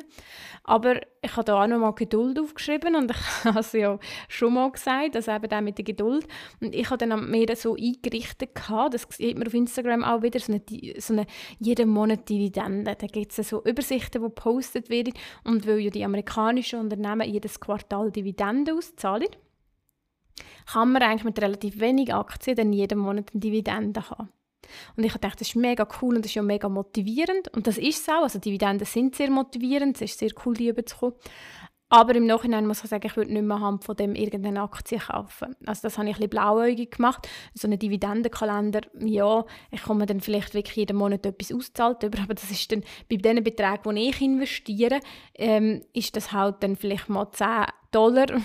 Aber 0.64 1.02
ich 1.22 1.32
habe 1.34 1.44
da 1.44 1.64
auch 1.64 1.68
noch 1.68 1.80
mal 1.80 1.94
Geduld 1.94 2.40
aufgeschrieben 2.40 2.96
und 2.96 3.12
ich 3.12 3.46
habe 3.46 3.60
es 3.60 3.72
ja 3.74 4.00
schon 4.28 4.54
mal 4.54 4.72
gesagt, 4.72 5.16
also 5.16 5.32
eben 5.32 5.52
auch 5.52 5.62
mit 5.62 5.78
der 5.78 5.86
Geduld. 5.86 6.28
Und 6.62 6.74
ich 6.74 6.90
habe 6.90 7.06
dann 7.06 7.30
mir 7.30 7.56
so 7.56 7.76
eingerichtet, 7.76 8.56
gehabt, 8.56 8.94
das 8.94 9.08
sieht 9.10 9.38
man 9.38 9.48
auf 9.48 9.54
Instagram 9.54 10.04
auch 10.04 10.22
wieder, 10.22 10.40
so 10.40 10.54
eine, 10.54 10.62
so 11.00 11.14
eine 11.14 11.26
jeden 11.60 11.90
Monat 11.90 12.30
Dividende. 12.30 12.96
Da 12.96 13.08
gibt 13.08 13.38
es 13.38 13.50
so 13.50 13.64
Übersichten, 13.64 14.22
die 14.22 14.28
gepostet 14.28 14.90
werden 14.90 15.14
und 15.44 15.68
weil 15.68 15.80
ja 15.80 15.90
die 15.90 16.06
amerikanischen 16.06 16.80
Unternehmen 16.80 17.30
jedes 17.30 17.60
Quartal 17.60 18.12
Dividende 18.12 18.74
auszahlen, 18.74 19.30
kann 20.72 20.92
man 20.92 21.02
eigentlich 21.02 21.24
mit 21.24 21.42
relativ 21.42 21.80
wenig 21.80 22.14
Aktien 22.14 22.56
dann 22.56 22.74
jeden 22.74 23.00
Monat 23.00 23.32
eine 23.34 23.40
Dividende 23.40 24.10
haben. 24.10 24.30
Und 24.96 25.04
ich 25.04 25.14
dachte, 25.14 25.40
das 25.40 25.50
ist 25.50 25.56
mega 25.56 25.88
cool 26.02 26.16
und 26.16 26.26
das 26.26 26.32
ist 26.32 26.36
ja 26.36 26.42
mega 26.42 26.70
motivierend. 26.70 27.48
Und 27.50 27.68
das 27.68 27.78
ist 27.78 28.02
es 28.02 28.10
auch. 28.10 28.24
Also 28.24 28.40
Dividenden 28.40 28.86
sind 28.86 29.16
sehr 29.16 29.30
motivierend. 29.30 29.98
Es 29.98 30.12
ist 30.12 30.20
sehr 30.20 30.32
cool, 30.46 30.54
die 30.54 30.70
überzukommen. 30.70 31.16
Aber 31.94 32.16
im 32.16 32.26
Nachhinein 32.26 32.66
muss 32.66 32.84
ich 32.84 32.90
sagen, 32.90 33.06
ich 33.06 33.16
würde 33.16 33.32
nicht 33.32 33.44
mehr 33.44 33.60
Hand 33.60 33.84
von 33.84 33.96
dem 33.96 34.16
irgendeine 34.16 34.64
Aktie 34.64 34.98
kaufen. 34.98 35.56
Also 35.68 35.82
das 35.84 36.00
habe 36.00 36.10
ich 36.10 36.16
ein 36.16 36.22
bisschen 36.22 36.30
blauäugig 36.32 36.90
gemacht. 36.90 37.30
So 37.54 37.68
einen 37.68 37.78
Dividendenkalender, 37.78 38.82
ja, 39.00 39.46
ich 39.70 39.84
komme 39.84 40.08
dann 40.08 40.20
vielleicht 40.20 40.56
wirklich 40.56 40.76
jeden 40.76 40.98
Monat 40.98 41.24
etwas 41.24 41.52
auszahlt 41.52 42.04
aber 42.04 42.34
das 42.34 42.50
ist 42.50 42.72
dann 42.72 42.84
bei 43.12 43.18
den 43.18 43.44
Beträgen, 43.44 43.96
die 43.96 44.10
ich 44.10 44.22
investiere, 44.22 45.02
ähm, 45.36 45.84
ist 45.94 46.16
das 46.16 46.32
halt 46.32 46.64
dann 46.64 46.78
vielleicht 46.78 47.10
mal 47.10 47.30
10 47.30 47.48
Dollar, 47.92 48.42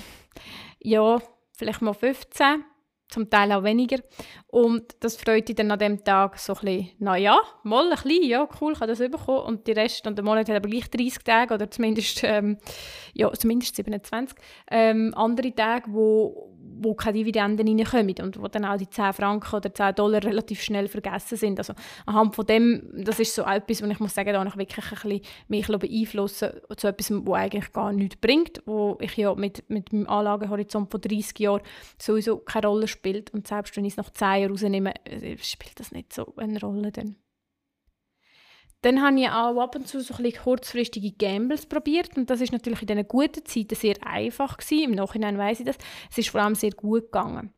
ja, 0.81 1.19
vielleicht 1.57 1.81
mal 1.81 1.95
15 1.95 2.65
zum 3.09 3.31
Teil 3.31 3.53
auch 3.53 3.65
weniger. 3.65 3.99
Und 4.47 4.97
das 5.01 5.17
freut 5.17 5.49
dich 5.49 5.57
dann 5.57 5.71
an 5.71 5.79
dem 5.79 6.05
Tag 6.05 6.39
so 6.39 6.55
ein 6.55 6.61
bisschen, 6.65 6.91
naja, 6.99 7.41
mal 7.63 7.85
ein 7.85 7.91
bisschen, 7.91 8.23
ja, 8.25 8.49
cool, 8.61 8.75
kann 8.75 8.89
das 8.89 8.99
bekommen. 8.99 9.45
Und 9.47 9.67
die 9.67 9.73
Rest 9.73 10.07
und 10.07 10.17
der 10.17 10.25
Monat 10.25 10.49
hat 10.49 10.57
aber 10.57 10.69
gleich 10.69 10.91
30 10.91 11.23
Tage 11.23 11.55
oder 11.55 11.71
zumindest, 11.71 12.23
ähm, 12.25 12.59
ja, 13.15 13.33
zumindest 13.33 13.77
27 13.77 14.39
ähm, 14.71 15.13
andere 15.17 15.55
Tage, 15.55 15.93
wo, 15.93 16.55
wo 16.81 16.95
keine 16.95 17.19
Dividenden 17.19 17.79
reinkommen 17.79 18.15
und 18.23 18.41
wo 18.41 18.49
dann 18.49 18.65
auch 18.65 18.77
die 18.77 18.89
10 18.89 19.13
Franken 19.13 19.55
oder 19.55 19.73
10 19.73 19.95
Dollar 19.95 20.23
relativ 20.23 20.63
schnell 20.63 20.89
vergessen 20.89 21.37
sind. 21.37 21.59
Also 21.59 21.75
anhand 22.07 22.35
von 22.35 22.47
dem, 22.47 22.83
das 22.93 23.21
ist 23.21 23.35
so 23.35 23.43
etwas, 23.43 23.83
wo 23.83 23.87
ich 23.87 24.01
muss 24.01 24.15
sagen, 24.15 24.33
da 24.33 24.39
habe 24.39 24.49
ich 24.49 24.57
wirklich 24.57 24.87
ein 25.05 25.11
bisschen 25.11 25.21
mich 25.49 25.67
beeinflussen 25.67 26.51
zu 26.77 26.89
etwas, 26.89 27.11
was 27.11 27.35
eigentlich 27.35 27.73
gar 27.73 27.93
nichts 27.93 28.17
bringt, 28.17 28.63
wo 28.67 28.99
ich 29.01 29.17
ja 29.17 29.35
mit, 29.35 29.69
mit 29.69 29.93
meinem 29.93 30.09
Anlagehorizont 30.09 30.91
von 30.91 31.01
30 31.01 31.39
Jahren 31.39 31.63
sowieso 32.01 32.39
keine 32.39 32.67
Rolle 32.67 32.89
spielt 32.89 33.33
und 33.35 33.47
selbst 33.47 33.77
wenn 33.77 33.85
ich 33.85 33.93
es 33.93 33.97
nach 33.97 34.11
10 34.11 34.43
Jahren 34.43 34.51
rausnehme, 34.51 34.95
äh, 35.05 35.37
spielt 35.39 35.79
das 35.81 35.93
nicht 35.93 36.13
so 36.13 36.35
eine 36.37 36.61
Rolle 36.61 36.93
dann. 36.93 37.17
Dann 38.83 39.03
habe 39.03 39.21
ich 39.21 39.29
auch 39.29 39.61
ab 39.61 39.75
und 39.75 39.89
zu 39.89 40.01
so 40.01 40.15
ein 40.15 40.33
kurzfristige 40.33 41.11
Gambles 41.13 41.67
probiert 41.67 42.17
und 42.17 42.31
das 42.31 42.41
ist 42.41 42.53
natürlich 42.53 42.83
in 42.83 42.87
diesen 42.87 43.09
guten 43.09 43.45
Zeiten 43.45 43.75
sehr 43.75 43.97
einfach 44.07 44.57
gewesen. 44.57 44.85
Im 44.85 44.91
Nachhinein 44.93 45.37
weiß 45.37 45.61
ich 45.61 45.67
das. 45.67 45.79
Es 46.11 46.19
ist 46.19 46.29
vor 46.29 46.41
allem 46.41 46.55
sehr 46.55 46.71
gut 46.71 47.11
gegangen. 47.11 47.53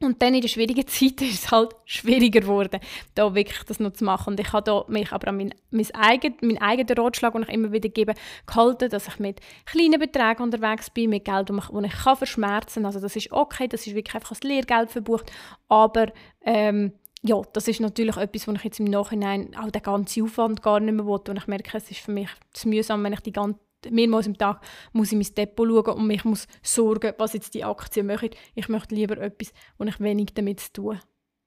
Und 0.00 0.20
dann 0.22 0.34
in 0.34 0.40
der 0.40 0.48
schwierigen 0.48 0.86
Zeit 0.86 1.20
ist 1.22 1.44
es 1.44 1.50
halt 1.50 1.74
schwieriger 1.84 2.40
geworden, 2.40 2.80
da 3.14 3.34
wirklich 3.34 3.62
das 3.64 3.80
noch 3.80 3.92
zu 3.92 4.04
machen. 4.04 4.32
Und 4.32 4.40
ich 4.40 4.52
habe 4.52 4.64
da 4.64 4.84
mich 4.88 5.12
aber 5.12 5.28
an 5.28 5.36
mein, 5.36 5.54
mein 5.70 5.86
eigen, 5.94 6.34
meinen 6.40 6.58
eigenen 6.58 6.98
Ratschlag, 6.98 7.32
den 7.32 7.42
ich 7.42 7.48
immer 7.48 7.72
wieder 7.72 7.88
gebe, 7.88 8.14
gehalten, 8.46 8.90
dass 8.90 9.08
ich 9.08 9.18
mit 9.18 9.40
kleinen 9.64 10.00
Beträgen 10.00 10.42
unterwegs 10.42 10.90
bin, 10.90 11.10
mit 11.10 11.24
Geld, 11.24 11.48
das 11.48 11.56
ich, 11.56 11.84
ich 11.84 12.04
kann 12.04 12.16
verschmerzen 12.16 12.82
kann. 12.82 12.86
Also 12.86 13.00
das 13.00 13.16
ist 13.16 13.32
okay, 13.32 13.68
das 13.68 13.86
ist 13.86 13.94
wirklich 13.94 14.14
einfach 14.14 14.30
das 14.30 14.42
Lehrgeld 14.42 14.90
verbucht, 14.90 15.30
aber 15.68 16.12
ähm, 16.44 16.92
ja, 17.26 17.40
das 17.54 17.68
ist 17.68 17.80
natürlich 17.80 18.18
etwas, 18.18 18.46
wo 18.46 18.52
ich 18.52 18.64
jetzt 18.64 18.80
im 18.80 18.84
Nachhinein 18.84 19.56
auch 19.56 19.70
den 19.70 19.82
ganzen 19.82 20.24
Aufwand 20.24 20.62
gar 20.62 20.78
nicht 20.78 20.92
mehr 20.92 21.06
will. 21.06 21.20
Und 21.28 21.38
ich 21.38 21.46
merke, 21.46 21.78
es 21.78 21.90
ist 21.90 22.00
für 22.00 22.12
mich 22.12 22.28
zu 22.52 22.68
mühsam, 22.68 23.02
wenn 23.02 23.14
ich 23.14 23.20
die 23.20 23.32
ganze 23.32 23.58
mehrmals 23.90 24.26
am 24.26 24.36
Tag 24.36 24.62
muss 24.92 25.12
ich 25.12 25.18
mein 25.18 25.34
Depot 25.34 25.68
schauen 25.68 25.98
und 25.98 26.06
mich 26.06 26.24
muss 26.24 26.46
sorgen, 26.62 27.14
was 27.18 27.32
jetzt 27.32 27.54
die 27.54 27.64
Aktien 27.64 28.06
machen. 28.06 28.30
Ich 28.54 28.68
möchte 28.68 28.94
lieber 28.94 29.16
etwas, 29.18 29.52
wo 29.78 29.84
ich 29.84 30.00
wenig 30.00 30.34
damit 30.34 30.60
zu 30.60 30.72
tun 30.72 31.00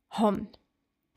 habe. 0.10 0.48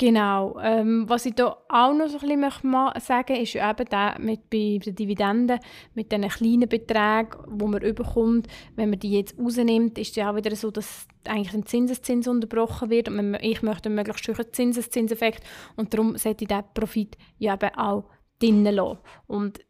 Genau. 0.01 0.59
Ähm, 0.63 1.07
was 1.11 1.27
ich 1.27 1.35
da 1.35 1.59
auch 1.69 1.93
noch 1.93 2.09
so 2.09 2.19
ein 2.21 2.41
bisschen 2.41 2.91
sagen 3.01 3.35
möchte, 3.35 3.35
ist 3.35 3.55
eben 3.55 3.89
der 3.91 4.17
mit 4.19 4.49
bei 4.49 4.79
den 4.83 4.95
Dividenden, 4.95 5.61
mit 5.93 6.11
diesen 6.11 6.27
kleinen 6.27 6.71
Beträgen, 6.71 7.59
die 7.59 7.67
man 7.67 7.83
überkommt. 7.83 8.49
Wenn 8.77 8.89
man 8.89 8.99
die 8.99 9.19
jetzt 9.19 9.39
rausnimmt, 9.39 9.99
ist 9.99 10.09
es 10.13 10.17
ja 10.17 10.31
auch 10.31 10.37
wieder 10.37 10.57
so, 10.57 10.71
dass 10.71 11.07
eigentlich 11.29 11.53
ein 11.53 11.67
Zinseszins 11.67 12.27
unterbrochen 12.29 12.89
wird 12.89 13.11
und 13.11 13.35
ich 13.43 13.61
möchte 13.61 13.91
einen 13.91 13.97
möglichst 13.97 14.27
hohen 14.27 14.51
Zinseszinseffekt 14.51 15.45
und 15.77 15.93
darum 15.93 16.17
sollte 16.17 16.45
ich 16.45 16.49
diesen 16.49 16.65
Profit 16.73 17.19
ja 17.37 17.53
eben 17.53 17.75
auch 17.75 18.09
drinnen 18.39 18.75
lassen. 18.75 19.01
Und 19.27 19.61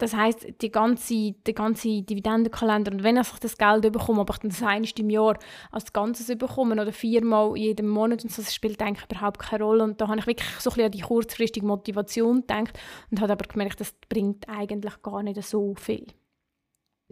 das 0.00 0.14
heißt 0.14 0.54
die 0.60 0.70
ganze, 0.70 1.32
der 1.46 1.54
ganze 1.54 2.02
Dividendenkalender 2.02 2.92
und 2.92 3.02
wenn 3.02 3.16
ich 3.16 3.28
das 3.40 3.56
Geld 3.56 3.82
bekomme, 3.92 4.22
ob 4.22 4.30
ich 4.30 4.38
das 4.38 4.62
einst 4.62 4.98
im 4.98 5.10
Jahr 5.10 5.38
als 5.70 5.92
Ganzes 5.92 6.36
bekomme 6.36 6.80
oder 6.80 6.92
viermal 6.92 7.56
jeden 7.56 7.88
Monat 7.88 8.24
und 8.24 8.32
so, 8.32 8.42
das 8.42 8.54
spielt 8.54 8.80
eigentlich 8.82 9.06
überhaupt 9.10 9.38
keine 9.38 9.64
Rolle 9.64 9.84
und 9.84 10.00
da 10.00 10.08
habe 10.08 10.18
ich 10.18 10.26
wirklich 10.26 10.48
so 10.58 10.70
ein 10.70 10.74
bisschen 10.74 10.86
an 10.86 10.92
die 10.92 11.00
kurzfristige 11.00 11.66
Motivation 11.66 12.40
gedacht 12.40 12.78
und 13.10 13.20
habe 13.20 13.32
aber 13.32 13.46
gemerkt, 13.46 13.80
das 13.80 13.94
bringt 14.08 14.48
eigentlich 14.48 15.02
gar 15.02 15.22
nicht 15.22 15.42
so 15.42 15.74
viel. 15.74 16.06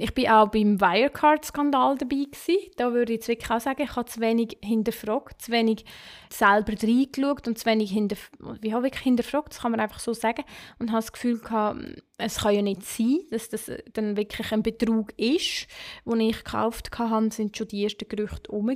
Ich 0.01 0.15
bin 0.15 0.29
auch 0.29 0.49
beim 0.49 0.81
Wirecard-Skandal 0.81 1.99
dabei 1.99 2.27
gewesen. 2.31 2.71
Da 2.77 2.93
würde 2.93 3.15
ich 3.15 3.27
wirklich 3.27 3.51
auch 3.51 3.61
sagen, 3.61 3.83
ich 3.83 3.97
habe 3.97 4.09
zu 4.09 4.21
wenig 4.21 4.57
hinterfragt, 4.63 5.43
zu 5.43 5.51
wenig 5.51 5.85
selber 6.31 6.73
reingeschaut 6.81 7.49
und 7.49 7.59
zu 7.59 7.67
wenig 7.67 7.91
hinterf 7.91 8.31
wie 8.61 8.73
habe 8.73 8.87
ich 8.87 8.97
hinterfragt, 8.97 9.51
das 9.51 9.61
kann 9.61 9.73
man 9.73 9.81
einfach 9.81 9.99
so 9.99 10.13
sagen. 10.13 10.45
Und 10.79 10.93
habe 10.93 11.01
das 11.01 11.13
Gefühl 11.13 11.41
gehabt, 11.41 11.81
es 12.17 12.39
kann 12.39 12.55
ja 12.55 12.63
nicht 12.63 12.85
sein, 12.85 13.21
dass 13.31 13.49
das 13.49 13.71
dann 13.93 14.17
wirklich 14.17 14.53
ein 14.53 14.63
Betrug 14.63 15.13
ist. 15.17 15.67
Als 16.07 16.21
ich 16.21 16.45
gekauft 16.45 16.97
habe, 16.97 17.31
sind 17.33 17.57
schon 17.57 17.69
die 17.69 17.83
ersten 17.83 18.09
Gerüchte 18.09 18.53
herum. 18.53 18.73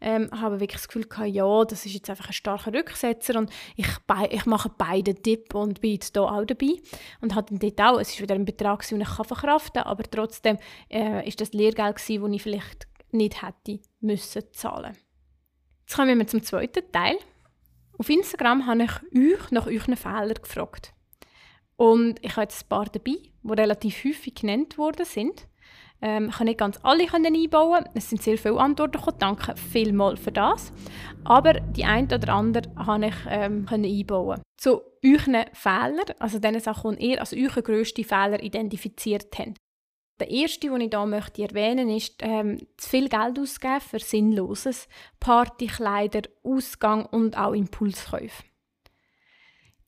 Ähm, 0.00 0.28
habe 0.32 0.60
wirklich 0.60 0.80
das 0.80 0.88
Gefühl 0.88 1.06
gehabt, 1.06 1.28
ja, 1.28 1.64
das 1.64 1.86
ist 1.86 1.94
jetzt 1.94 2.10
einfach 2.10 2.26
ein 2.26 2.32
starker 2.32 2.74
Rücksetzer 2.74 3.38
und 3.38 3.50
ich, 3.76 3.86
ich 4.30 4.46
mache 4.46 4.70
beide 4.76 5.14
Tipp 5.14 5.54
und 5.54 5.80
bin 5.80 5.92
jetzt 5.92 6.14
hier 6.14 6.22
auch 6.22 6.44
dabei. 6.44 6.74
Und 7.22 7.34
habe 7.34 7.54
dann 7.54 7.58
dort 7.58 7.80
auch, 7.80 8.00
es 8.00 8.10
ist 8.10 8.20
wieder 8.20 8.34
ein 8.34 8.44
Betrag, 8.44 8.86
den 8.86 9.00
ich 9.00 9.08
verkraften 9.08 9.82
kann, 9.82 9.90
aber 9.90 10.02
trotzdem 10.04 10.41
äh, 10.88 11.26
ist 11.26 11.40
das 11.40 11.52
Lehrgeld 11.52 11.96
das 11.96 12.08
ich 12.08 12.42
vielleicht 12.42 12.86
nicht 13.10 13.42
hätte 13.42 13.80
müssen 14.00 14.42
zahlen. 14.52 14.96
Jetzt 15.82 15.96
kommen 15.96 16.18
wir 16.18 16.26
zum 16.26 16.42
zweiten 16.42 16.90
Teil. 16.90 17.16
Auf 17.98 18.08
Instagram 18.08 18.66
habe 18.66 18.84
ich 18.84 19.34
euch 19.34 19.50
nach 19.50 19.66
euren 19.66 19.96
Fehlern 19.96 20.34
gefragt. 20.34 20.92
Und 21.76 22.24
ich 22.24 22.32
habe 22.32 22.42
jetzt 22.42 22.64
ein 22.64 22.68
paar 22.68 22.86
dabei, 22.86 23.16
die 23.42 23.52
relativ 23.52 24.04
häufig 24.04 24.34
genannt 24.34 24.78
worden 24.78 25.04
sind. 25.04 25.46
Ähm, 26.00 26.28
ich 26.30 26.36
kann 26.36 26.46
nicht 26.46 26.58
ganz 26.58 26.78
alle 26.82 27.06
können 27.06 27.34
einbauen. 27.34 27.84
Es 27.94 28.10
sind 28.10 28.22
sehr 28.22 28.38
viele 28.38 28.58
Antworten 28.58 28.98
gekommen. 28.98 29.18
Danke 29.18 29.54
vielmals 29.56 30.20
für 30.20 30.32
das. 30.32 30.72
Aber 31.24 31.54
die 31.54 31.84
eine 31.84 32.14
oder 32.14 32.34
andere 32.34 32.72
habe 32.76 33.06
ich 33.06 33.14
ähm, 33.28 33.66
können 33.66 33.84
einbauen. 33.84 34.42
Zu 34.56 34.80
euren 35.04 35.44
Fehlern, 35.52 36.16
also 36.18 36.38
den 36.38 36.58
Sachen, 36.60 36.96
die 36.96 37.10
ihr 37.10 37.20
als 37.20 37.32
eure 37.32 37.62
grössten 37.62 38.04
Fehler 38.04 38.42
identifiziert 38.42 39.38
habt. 39.38 39.56
Der 40.22 40.30
erste, 40.30 40.68
den 40.68 40.80
ich 40.80 40.90
hier 40.90 41.04
möchte 41.04 41.42
erwähnen 41.42 41.88
möchte, 41.88 42.14
ist, 42.14 42.22
ähm, 42.22 42.64
zu 42.76 42.90
viel 42.90 43.08
Geld 43.08 43.40
ausgeben 43.40 43.80
für 43.80 43.98
Sinnloses. 43.98 44.86
Party, 45.18 45.66
Kleider, 45.66 46.22
Ausgang 46.44 47.06
und 47.06 47.36
auch 47.36 47.54
Impulskäufe. 47.54 48.44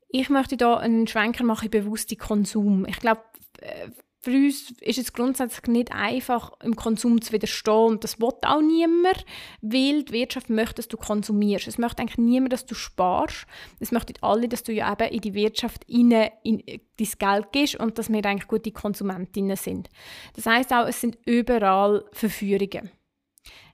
Ich 0.08 0.30
möchte 0.30 0.56
hier 0.56 0.76
einen 0.78 1.06
Schwenker 1.06 1.44
machen 1.44 1.66
in 1.66 1.70
bewussten 1.70 2.18
Konsum. 2.18 2.84
Ich 2.84 2.98
glaube, 2.98 3.22
äh, 3.60 3.90
für 4.24 4.30
uns 4.30 4.70
ist 4.80 4.98
es 4.98 5.12
grundsätzlich 5.12 5.66
nicht 5.66 5.92
einfach, 5.92 6.52
im 6.62 6.76
Konsum 6.76 7.20
zu 7.20 7.32
widerstehen. 7.32 7.88
Und 7.88 8.04
das 8.04 8.18
will 8.18 8.30
auch 8.42 8.62
niemand, 8.62 9.26
weil 9.60 10.02
die 10.02 10.12
Wirtschaft 10.12 10.48
möchte, 10.48 10.76
dass 10.76 10.88
du 10.88 10.96
konsumierst. 10.96 11.68
Es 11.68 11.76
möchte 11.76 12.00
eigentlich 12.00 12.16
niemand, 12.16 12.54
dass 12.54 12.64
du 12.64 12.74
sparst. 12.74 13.46
Es 13.80 13.92
möchten 13.92 14.14
alle, 14.22 14.48
dass 14.48 14.62
du 14.62 14.72
ja 14.72 14.90
eben 14.90 15.12
in 15.12 15.20
die 15.20 15.34
Wirtschaft 15.34 15.84
in, 15.88 16.10
in 16.42 16.62
dein 16.66 17.08
Geld 17.18 17.52
gibst 17.52 17.76
und 17.76 17.98
dass 17.98 18.10
wir 18.10 18.24
eigentlich 18.24 18.48
gute 18.48 18.72
Konsumentinnen 18.72 19.56
sind. 19.56 19.90
Das 20.34 20.46
heißt 20.46 20.72
auch, 20.72 20.86
es 20.86 21.02
sind 21.02 21.18
überall 21.26 22.06
Verführungen. 22.12 22.90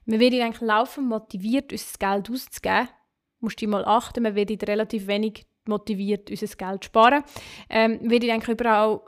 Wir 0.05 0.19
werden 0.19 0.41
eigentlich 0.41 0.61
laufend 0.61 1.07
motiviert, 1.07 1.71
unser 1.71 1.97
Geld 1.97 2.29
auszugeben. 2.29 2.89
Du 3.39 3.45
musst 3.45 3.61
du 3.61 3.67
mal 3.67 3.85
achten, 3.85 4.23
man 4.23 4.35
wird 4.35 4.67
relativ 4.67 5.07
wenig 5.07 5.45
motiviert, 5.65 6.29
unser 6.29 6.47
Geld 6.47 6.83
zu 6.83 6.87
sparen, 6.87 7.23
ähm, 7.69 7.99
wird 8.01 8.25
eigentlich 8.25 8.49
überall 8.49 8.99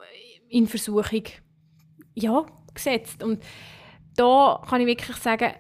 in 0.54 0.68
Versuchung 0.68 1.24
ja, 2.14 2.46
gesetzt. 2.74 3.24
Und 3.24 3.42
da 4.16 4.62
kann 4.70 4.82
ich 4.82 4.88
wirklich 4.88 5.18
sagen, 5.18 5.54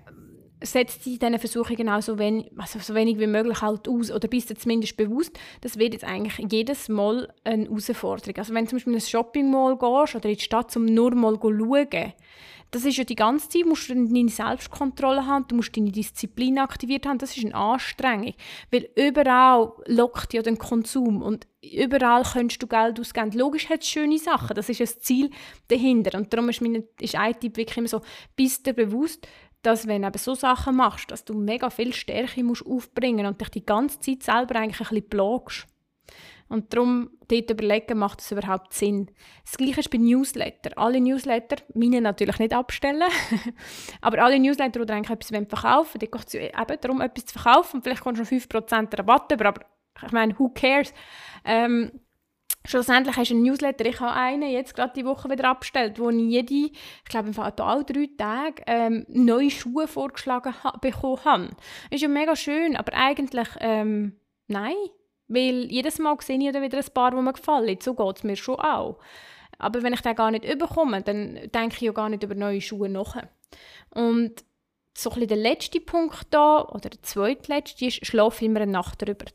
setzt 0.61 1.03
sie 1.03 1.17
diesen 1.17 1.39
Versuchungen 1.39 1.89
auch 1.89 2.01
so 2.01 2.17
wenig, 2.17 2.51
also 2.57 2.79
so 2.79 2.93
wenig 2.93 3.19
wie 3.19 3.27
möglich 3.27 3.61
halt 3.61 3.87
aus 3.87 4.11
oder 4.11 4.27
bist 4.27 4.49
du 4.49 4.55
zumindest 4.55 4.95
bewusst, 4.95 5.37
das 5.61 5.77
wird 5.77 5.93
jetzt 5.93 6.05
eigentlich 6.05 6.37
jedes 6.51 6.87
Mal 6.87 7.33
eine 7.43 7.65
Herausforderung. 7.65 8.37
Also 8.37 8.53
wenn 8.53 8.65
du 8.65 8.69
zum 8.69 8.77
Beispiel 8.77 8.93
in 8.93 8.99
ein 8.99 9.01
Shopping 9.01 9.51
Mall 9.51 9.77
gehst 9.77 10.15
oder 10.15 10.29
in 10.29 10.35
die 10.35 10.43
Stadt, 10.43 10.75
um 10.77 10.85
nur 10.85 11.13
mal 11.15 11.37
zu 11.39 11.49
schauen, 11.49 12.13
das 12.73 12.85
ist 12.85 12.97
ja 12.97 13.03
die 13.03 13.15
ganze 13.15 13.49
Zeit, 13.49 13.65
musst 13.65 13.87
du 13.87 13.93
deine 13.93 14.29
Selbstkontrolle 14.29 15.27
haben, 15.27 15.47
du 15.47 15.55
musst 15.55 15.77
deine 15.77 15.91
Disziplin 15.91 16.57
aktiviert 16.57 17.05
haben, 17.05 17.19
das 17.19 17.37
ist 17.37 17.45
eine 17.45 17.53
Anstrengung, 17.53 18.33
weil 18.71 18.89
überall 18.95 19.73
lockt 19.85 20.33
ja 20.33 20.41
den 20.41 20.57
Konsum 20.57 21.21
und 21.21 21.45
überall 21.61 22.23
könntest 22.23 22.63
du 22.63 22.67
Geld 22.67 22.99
ausgeben. 22.99 23.31
Logisch 23.33 23.69
hat 23.69 23.81
es 23.81 23.89
schöne 23.89 24.17
Sachen, 24.17 24.55
das 24.55 24.69
ist 24.69 24.79
das 24.79 24.99
Ziel 24.99 25.29
dahinter 25.67 26.17
und 26.17 26.33
darum 26.33 26.49
ist, 26.49 26.61
meine, 26.61 26.83
ist 26.99 27.15
ein 27.15 27.39
Tipp 27.39 27.57
wirklich 27.57 27.77
immer 27.77 27.87
so, 27.87 28.01
bist 28.35 28.65
dir 28.65 28.73
bewusst, 28.73 29.27
dass 29.61 29.85
wenn 29.85 30.01
du 30.01 30.07
eben 30.07 30.17
so 30.17 30.33
Sachen 30.33 30.75
machst, 30.75 31.11
dass 31.11 31.25
du 31.25 31.35
mega 31.35 31.69
viel 31.69 31.93
Stärke 31.93 32.43
musst 32.43 32.65
aufbringen 32.65 33.27
und 33.27 33.39
dich 33.39 33.49
die 33.49 33.65
ganze 33.65 33.99
Zeit 33.99 34.23
selber 34.23 34.55
eigentlich 34.55 34.81
ein 34.81 34.87
bisschen 34.89 35.09
plagst. 35.09 35.67
Und 36.49 36.73
darum 36.73 37.09
dort 37.27 37.49
überlegen, 37.49 37.97
macht 37.97 38.21
es 38.21 38.31
überhaupt 38.31 38.73
Sinn. 38.73 39.09
Das 39.43 39.57
Gleiche 39.57 39.79
ist 39.79 39.89
bei 39.89 39.97
Newsletter. 39.97 40.77
Alle 40.77 41.01
Newsletter, 41.01 41.57
meine 41.73 42.01
natürlich 42.01 42.39
nicht 42.39 42.53
abstellen, 42.53 43.09
aber 44.01 44.23
alle 44.23 44.39
Newsletter, 44.39 44.85
die 44.85 44.93
eigentlich 44.93 45.09
etwas 45.09 45.29
verkaufen 45.49 46.01
wollen, 46.01 46.11
geht 46.11 46.27
es 46.27 46.33
eben 46.35 46.81
darum, 46.81 47.01
etwas 47.01 47.25
zu 47.25 47.39
verkaufen. 47.39 47.81
Vielleicht 47.81 48.01
kommst 48.01 48.19
du 48.19 48.35
noch 48.35 48.43
5% 48.43 48.97
Rabatt 48.97 49.33
aber 49.33 49.53
ich 50.05 50.11
meine, 50.11 50.37
who 50.37 50.49
cares? 50.49 50.93
Ähm, 51.45 51.91
Schlussendlich 52.65 53.17
hast 53.17 53.29
du 53.29 53.35
einen 53.35 53.43
Newsletter, 53.43 53.85
ich 53.85 53.99
habe 53.99 54.13
einen 54.13 54.49
jetzt 54.49 54.73
gerade 54.73 54.93
die 54.95 55.03
Woche 55.03 55.29
wieder 55.29 55.49
abgestellt, 55.49 55.99
wo 55.99 56.09
ich 56.09 56.15
jede, 56.15 56.71
ich 56.71 57.09
glaube 57.09 57.27
im 57.27 57.33
Fall 57.33 57.51
alle 57.57 57.83
drei 57.83 58.07
Tage, 58.17 58.63
ähm, 58.67 59.05
neue 59.09 59.49
Schuhe 59.49 59.85
vorgeschlagen 59.85 60.53
ha 60.63 60.77
bekommen 60.77 61.25
habe. 61.25 61.49
Ist 61.89 62.01
ja 62.01 62.07
mega 62.07 62.37
schön, 62.37 62.77
aber 62.77 62.93
eigentlich, 62.93 63.49
ähm, 63.59 64.17
nein. 64.47 64.75
Weil 65.27 65.71
jedes 65.71 65.99
Mal 65.99 66.17
sehe 66.21 66.37
ich 66.37 66.53
wieder 66.53 66.77
ein 66.77 66.93
paar, 66.93 67.11
die 67.11 67.17
mir 67.17 67.33
gefallen. 67.33 67.77
So 67.81 67.93
geht 67.93 68.17
es 68.17 68.23
mir 68.23 68.35
schon 68.35 68.59
auch. 68.59 68.99
Aber 69.57 69.83
wenn 69.83 69.93
ich 69.93 70.01
den 70.01 70.15
gar 70.15 70.31
nicht 70.31 70.45
überkomme, 70.45 71.01
dann 71.01 71.49
denke 71.53 71.75
ich 71.75 71.81
ja 71.81 71.91
gar 71.91 72.09
nicht 72.09 72.23
über 72.23 72.35
neue 72.35 72.61
Schuhe 72.61 72.89
nach. 72.89 73.15
Und 73.91 74.43
so 74.95 75.11
ein 75.11 75.27
der 75.27 75.37
letzte 75.37 75.79
Punkt 75.79 76.27
da, 76.31 76.67
oder 76.69 76.89
der 76.89 77.01
zweitletzte, 77.01 77.85
ist, 77.85 78.05
schlafe 78.05 78.45
immer 78.45 78.61
eine 78.61 78.71
Nacht 78.71 79.01
drüber. 79.01 79.25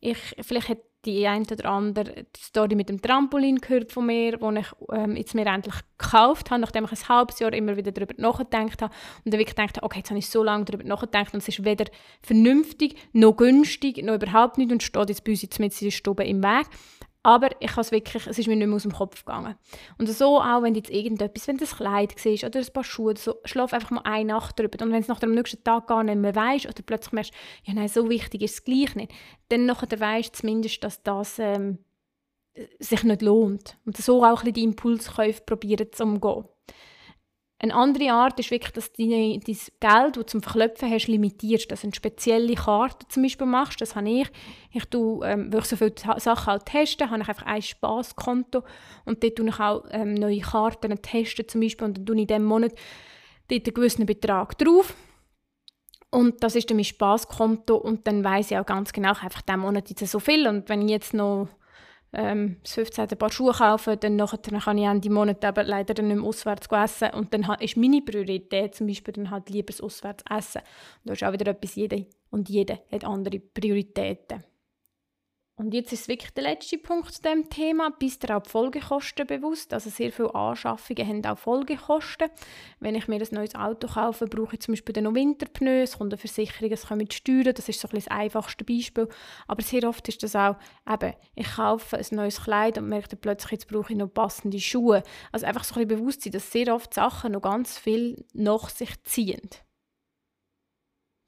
Ich, 0.00 0.18
vielleicht 0.40 0.68
hat 0.68 0.78
die 1.06 1.26
eine 1.26 1.44
oder 1.50 1.70
andere 1.70 2.26
Story 2.36 2.74
mit 2.74 2.88
dem 2.88 3.00
Trampolin 3.00 3.60
gehört 3.60 3.92
von 3.92 4.06
mir, 4.06 4.40
wo 4.40 4.50
ich 4.50 4.66
ähm, 4.92 5.16
jetzt 5.16 5.34
mir 5.34 5.46
endlich 5.46 5.76
gekauft 5.96 6.50
habe, 6.50 6.60
nachdem 6.60 6.84
ich 6.84 6.92
ein 6.92 7.08
halbes 7.08 7.38
Jahr 7.38 7.52
immer 7.52 7.76
wieder 7.76 7.92
darüber 7.92 8.14
nachgedacht 8.18 8.82
habe 8.82 8.92
und 9.24 9.32
dann 9.32 9.38
wirklich 9.40 9.56
gedacht 9.56 9.76
habe, 9.76 9.86
okay, 9.86 9.98
jetzt 9.98 10.10
habe 10.10 10.18
ich 10.18 10.28
so 10.28 10.42
lange 10.42 10.64
darüber 10.64 10.84
nachgedacht 10.84 11.32
und 11.32 11.38
es 11.38 11.48
ist 11.48 11.64
weder 11.64 11.86
vernünftig, 12.22 12.96
noch 13.12 13.36
günstig, 13.36 14.02
noch 14.02 14.14
überhaupt 14.14 14.58
nicht 14.58 14.72
und 14.72 14.82
steht 14.82 15.08
jetzt 15.08 15.24
bei 15.24 15.32
uns 15.32 15.42
jetzt 15.42 15.60
mit 15.60 15.80
in 15.80 15.86
der 15.86 15.92
Stube 15.92 16.24
im 16.24 16.42
Weg. 16.42 16.66
Aber 17.26 17.50
ich 17.58 17.76
es 17.76 17.90
wirklich, 17.90 18.24
es 18.28 18.38
ist 18.38 18.46
mir 18.46 18.54
nicht 18.54 18.68
mehr 18.68 18.76
aus 18.76 18.84
dem 18.84 18.92
Kopf 18.92 19.24
gegangen. 19.24 19.56
Und 19.98 20.08
so 20.08 20.40
auch, 20.40 20.62
wenn 20.62 20.76
jetzt 20.76 20.90
irgendetwas, 20.90 21.48
wenn 21.48 21.58
ein 21.58 21.66
Kleid 21.66 22.14
siehst 22.16 22.44
oder 22.44 22.60
ein 22.60 22.72
paar 22.72 22.84
Schuhe, 22.84 23.16
so, 23.16 23.34
schlaf 23.44 23.72
einfach 23.72 23.90
mal 23.90 24.02
eine 24.04 24.32
Nacht 24.32 24.56
drüber. 24.56 24.80
Und 24.84 24.92
wenn 24.92 25.00
es 25.00 25.08
nach 25.08 25.18
dem 25.18 25.34
nächsten 25.34 25.64
Tag 25.64 25.88
gar 25.88 26.04
nicht 26.04 26.18
mehr 26.18 26.36
weißt 26.36 26.66
oder 26.66 26.82
plötzlich 26.86 27.12
merkst, 27.12 27.34
ja 27.64 27.74
nein, 27.74 27.88
so 27.88 28.08
wichtig 28.08 28.42
ist 28.42 28.54
es 28.54 28.64
gleich 28.64 28.94
nicht, 28.94 29.10
dann 29.48 29.66
nachher 29.66 29.98
weißt 29.98 30.36
du 30.36 30.38
zumindest, 30.38 30.84
dass 30.84 31.02
das 31.02 31.40
ähm, 31.40 31.78
sich 32.78 33.02
nicht 33.02 33.22
lohnt. 33.22 33.76
Und 33.84 33.96
so 33.96 34.22
auch 34.22 34.26
ein 34.26 34.34
bisschen 34.34 34.54
die 34.54 34.62
Impulskäufe 34.62 35.42
probieren 35.44 35.88
zu 35.90 36.04
umgehen. 36.04 36.44
Eine 37.58 37.74
andere 37.74 38.12
Art 38.12 38.38
ist 38.38 38.50
wirklich, 38.50 38.72
dass 38.72 38.92
du 38.92 39.08
dein 39.08 39.40
Geld, 39.40 39.72
das 39.80 40.12
du 40.12 40.22
zum 40.26 40.42
Verklopfen 40.42 40.90
hast, 40.90 41.06
limitierst. 41.06 41.70
Dass 41.70 41.80
du 41.80 41.86
eine 41.86 41.94
spezielle 41.94 42.54
Karte 42.54 43.08
zum 43.08 43.22
Beispiel 43.22 43.46
machst. 43.46 43.80
Das 43.80 43.96
habe 43.96 44.10
ich. 44.10 44.28
Ich 44.72 44.84
tue, 44.84 45.26
ähm, 45.26 45.50
weil 45.50 45.60
ich 45.60 45.66
so 45.66 45.76
viele 45.76 45.94
Sachen 46.18 46.52
auch 46.52 46.62
teste, 46.62 47.08
habe 47.08 47.22
ich 47.22 47.28
einfach 47.28 47.46
ein 47.46 47.62
Spaßkonto 47.62 48.62
und 49.06 49.22
dort 49.22 49.36
tue 49.36 49.48
ich 49.48 49.58
auch 49.58 49.84
ähm, 49.90 50.14
neue 50.14 50.40
Karten 50.40 51.00
testen 51.00 51.48
zum 51.48 51.62
Beispiel 51.62 51.86
und 51.86 51.96
dann 51.96 52.04
tue 52.06 52.16
ich 52.16 52.22
in 52.22 52.26
diesem 52.26 52.44
Monat 52.44 52.72
dort 53.48 53.66
einen 53.66 53.74
gewissen 53.74 54.04
Betrag 54.04 54.58
drauf. 54.58 54.94
Und 56.10 56.42
das 56.42 56.56
ist 56.56 56.68
dann 56.68 56.76
mein 56.76 56.84
Spaßkonto 56.84 57.74
und 57.76 58.06
dann 58.06 58.22
weiß 58.22 58.50
ich 58.50 58.58
auch 58.58 58.66
ganz 58.66 58.92
genau, 58.92 59.10
einfach 59.10 59.42
diesen 59.42 59.60
Monat 59.60 59.88
jetzt 59.88 60.06
so 60.06 60.18
viel 60.20 60.46
und 60.46 60.68
wenn 60.68 60.82
ich 60.82 60.90
jetzt 60.90 61.14
noch 61.14 61.48
ähm, 62.12 62.56
das 62.62 62.74
15. 62.74 63.08
Paar 63.08 63.30
Schuhe 63.30 63.52
kaufen, 63.52 63.98
dann, 64.00 64.16
nachher, 64.16 64.38
kann 64.38 64.78
ich 64.78 64.84
Ende 64.84 65.10
Monat 65.10 65.44
eben 65.44 65.66
leider 65.66 66.02
nicht 66.02 66.16
mehr 66.16 66.24
auswärts 66.24 66.68
essen. 66.70 67.14
Und 67.14 67.32
dann 67.34 67.46
ist 67.60 67.76
meine 67.76 68.02
Priorität 68.02 68.74
zum 68.74 68.86
Beispiel 68.86 69.14
dann 69.14 69.30
halt 69.30 69.50
lieber 69.50 69.66
das 69.66 69.80
auswärts 69.80 70.24
essen. 70.30 70.62
Und 71.04 71.08
da 71.08 71.12
ist 71.12 71.24
auch 71.24 71.32
wieder 71.32 71.50
etwas, 71.50 71.74
jeder 71.74 71.98
und 72.30 72.48
jeder 72.48 72.78
hat 72.90 73.04
andere 73.04 73.40
Prioritäten. 73.40 74.44
Und 75.58 75.72
jetzt 75.72 75.90
ist 75.90 76.06
wirklich 76.06 76.32
der 76.32 76.42
letzte 76.44 76.76
Punkt 76.76 77.14
zu 77.14 77.22
diesem 77.22 77.48
Thema. 77.48 77.88
Bist 77.88 78.22
du 78.22 78.36
auch 78.36 78.42
die 78.42 78.50
Folgekosten 78.50 79.26
bewusst? 79.26 79.72
Also 79.72 79.88
sehr 79.88 80.12
viele 80.12 80.34
Anschaffungen 80.34 81.08
haben 81.08 81.24
auch 81.24 81.38
Folgekosten. 81.38 82.28
Wenn 82.78 82.94
ich 82.94 83.08
mir 83.08 83.16
ein 83.16 83.28
neues 83.30 83.54
Auto 83.54 83.88
kaufe, 83.88 84.26
brauche 84.26 84.56
ich 84.56 84.60
zum 84.60 84.72
Beispiel 84.72 84.92
dann 84.92 85.04
noch 85.04 85.14
Winterpneu, 85.14 85.80
es 85.80 85.96
kommt 85.96 86.12
eine 86.12 86.18
Versicherung, 86.18 86.70
es 86.70 86.86
kommen 86.86 87.10
Steuern, 87.10 87.54
das 87.54 87.70
ist 87.70 87.80
so 87.80 87.88
ein 87.88 87.94
das 87.94 88.08
einfachste 88.08 88.64
Beispiel. 88.64 89.08
Aber 89.46 89.62
sehr 89.62 89.88
oft 89.88 90.06
ist 90.08 90.22
das 90.22 90.36
auch, 90.36 90.56
eben, 90.86 91.14
ich 91.34 91.50
kaufe 91.50 91.96
ein 91.96 92.06
neues 92.10 92.42
Kleid 92.42 92.76
und 92.76 92.90
merke 92.90 93.08
dann 93.08 93.20
plötzlich, 93.20 93.52
jetzt 93.52 93.68
brauche 93.68 93.94
ich 93.94 93.98
noch 93.98 94.12
passende 94.12 94.60
Schuhe. 94.60 95.02
Also 95.32 95.46
einfach 95.46 95.64
so 95.64 95.80
ein 95.80 95.88
bisschen 95.88 96.00
bewusst 96.00 96.20
sein, 96.20 96.32
dass 96.32 96.52
sehr 96.52 96.74
oft 96.74 96.92
Sachen 96.92 97.32
noch 97.32 97.40
ganz 97.40 97.78
viel 97.78 98.26
nach 98.34 98.68
sich 98.68 99.02
ziehen. 99.04 99.40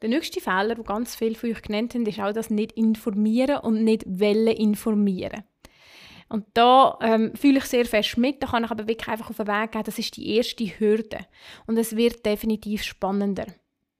Der 0.00 0.08
nächste 0.08 0.40
Fehler, 0.40 0.76
den 0.76 0.84
ganz 0.84 1.16
viele 1.16 1.34
von 1.34 1.50
euch 1.50 1.62
genannt 1.62 1.94
haben, 1.94 2.06
ist 2.06 2.20
auch 2.20 2.32
das 2.32 2.50
nicht 2.50 2.72
informieren 2.72 3.58
und 3.58 3.82
nicht 3.82 4.04
wollen 4.06 4.48
informieren. 4.48 5.42
Und 6.28 6.44
da 6.54 6.98
ähm, 7.00 7.34
fühle 7.34 7.58
ich 7.58 7.64
sehr 7.64 7.86
fest 7.86 8.18
mit, 8.18 8.42
da 8.42 8.48
kann 8.48 8.64
ich 8.64 8.70
aber 8.70 8.86
wirklich 8.86 9.08
einfach 9.08 9.30
auf 9.30 9.36
den 9.38 9.46
Weg 9.46 9.72
gehen, 9.72 9.82
das 9.84 9.98
ist 9.98 10.16
die 10.16 10.36
erste 10.36 10.64
Hürde. 10.64 11.20
Und 11.66 11.78
es 11.78 11.96
wird 11.96 12.24
definitiv 12.24 12.82
spannender. 12.82 13.46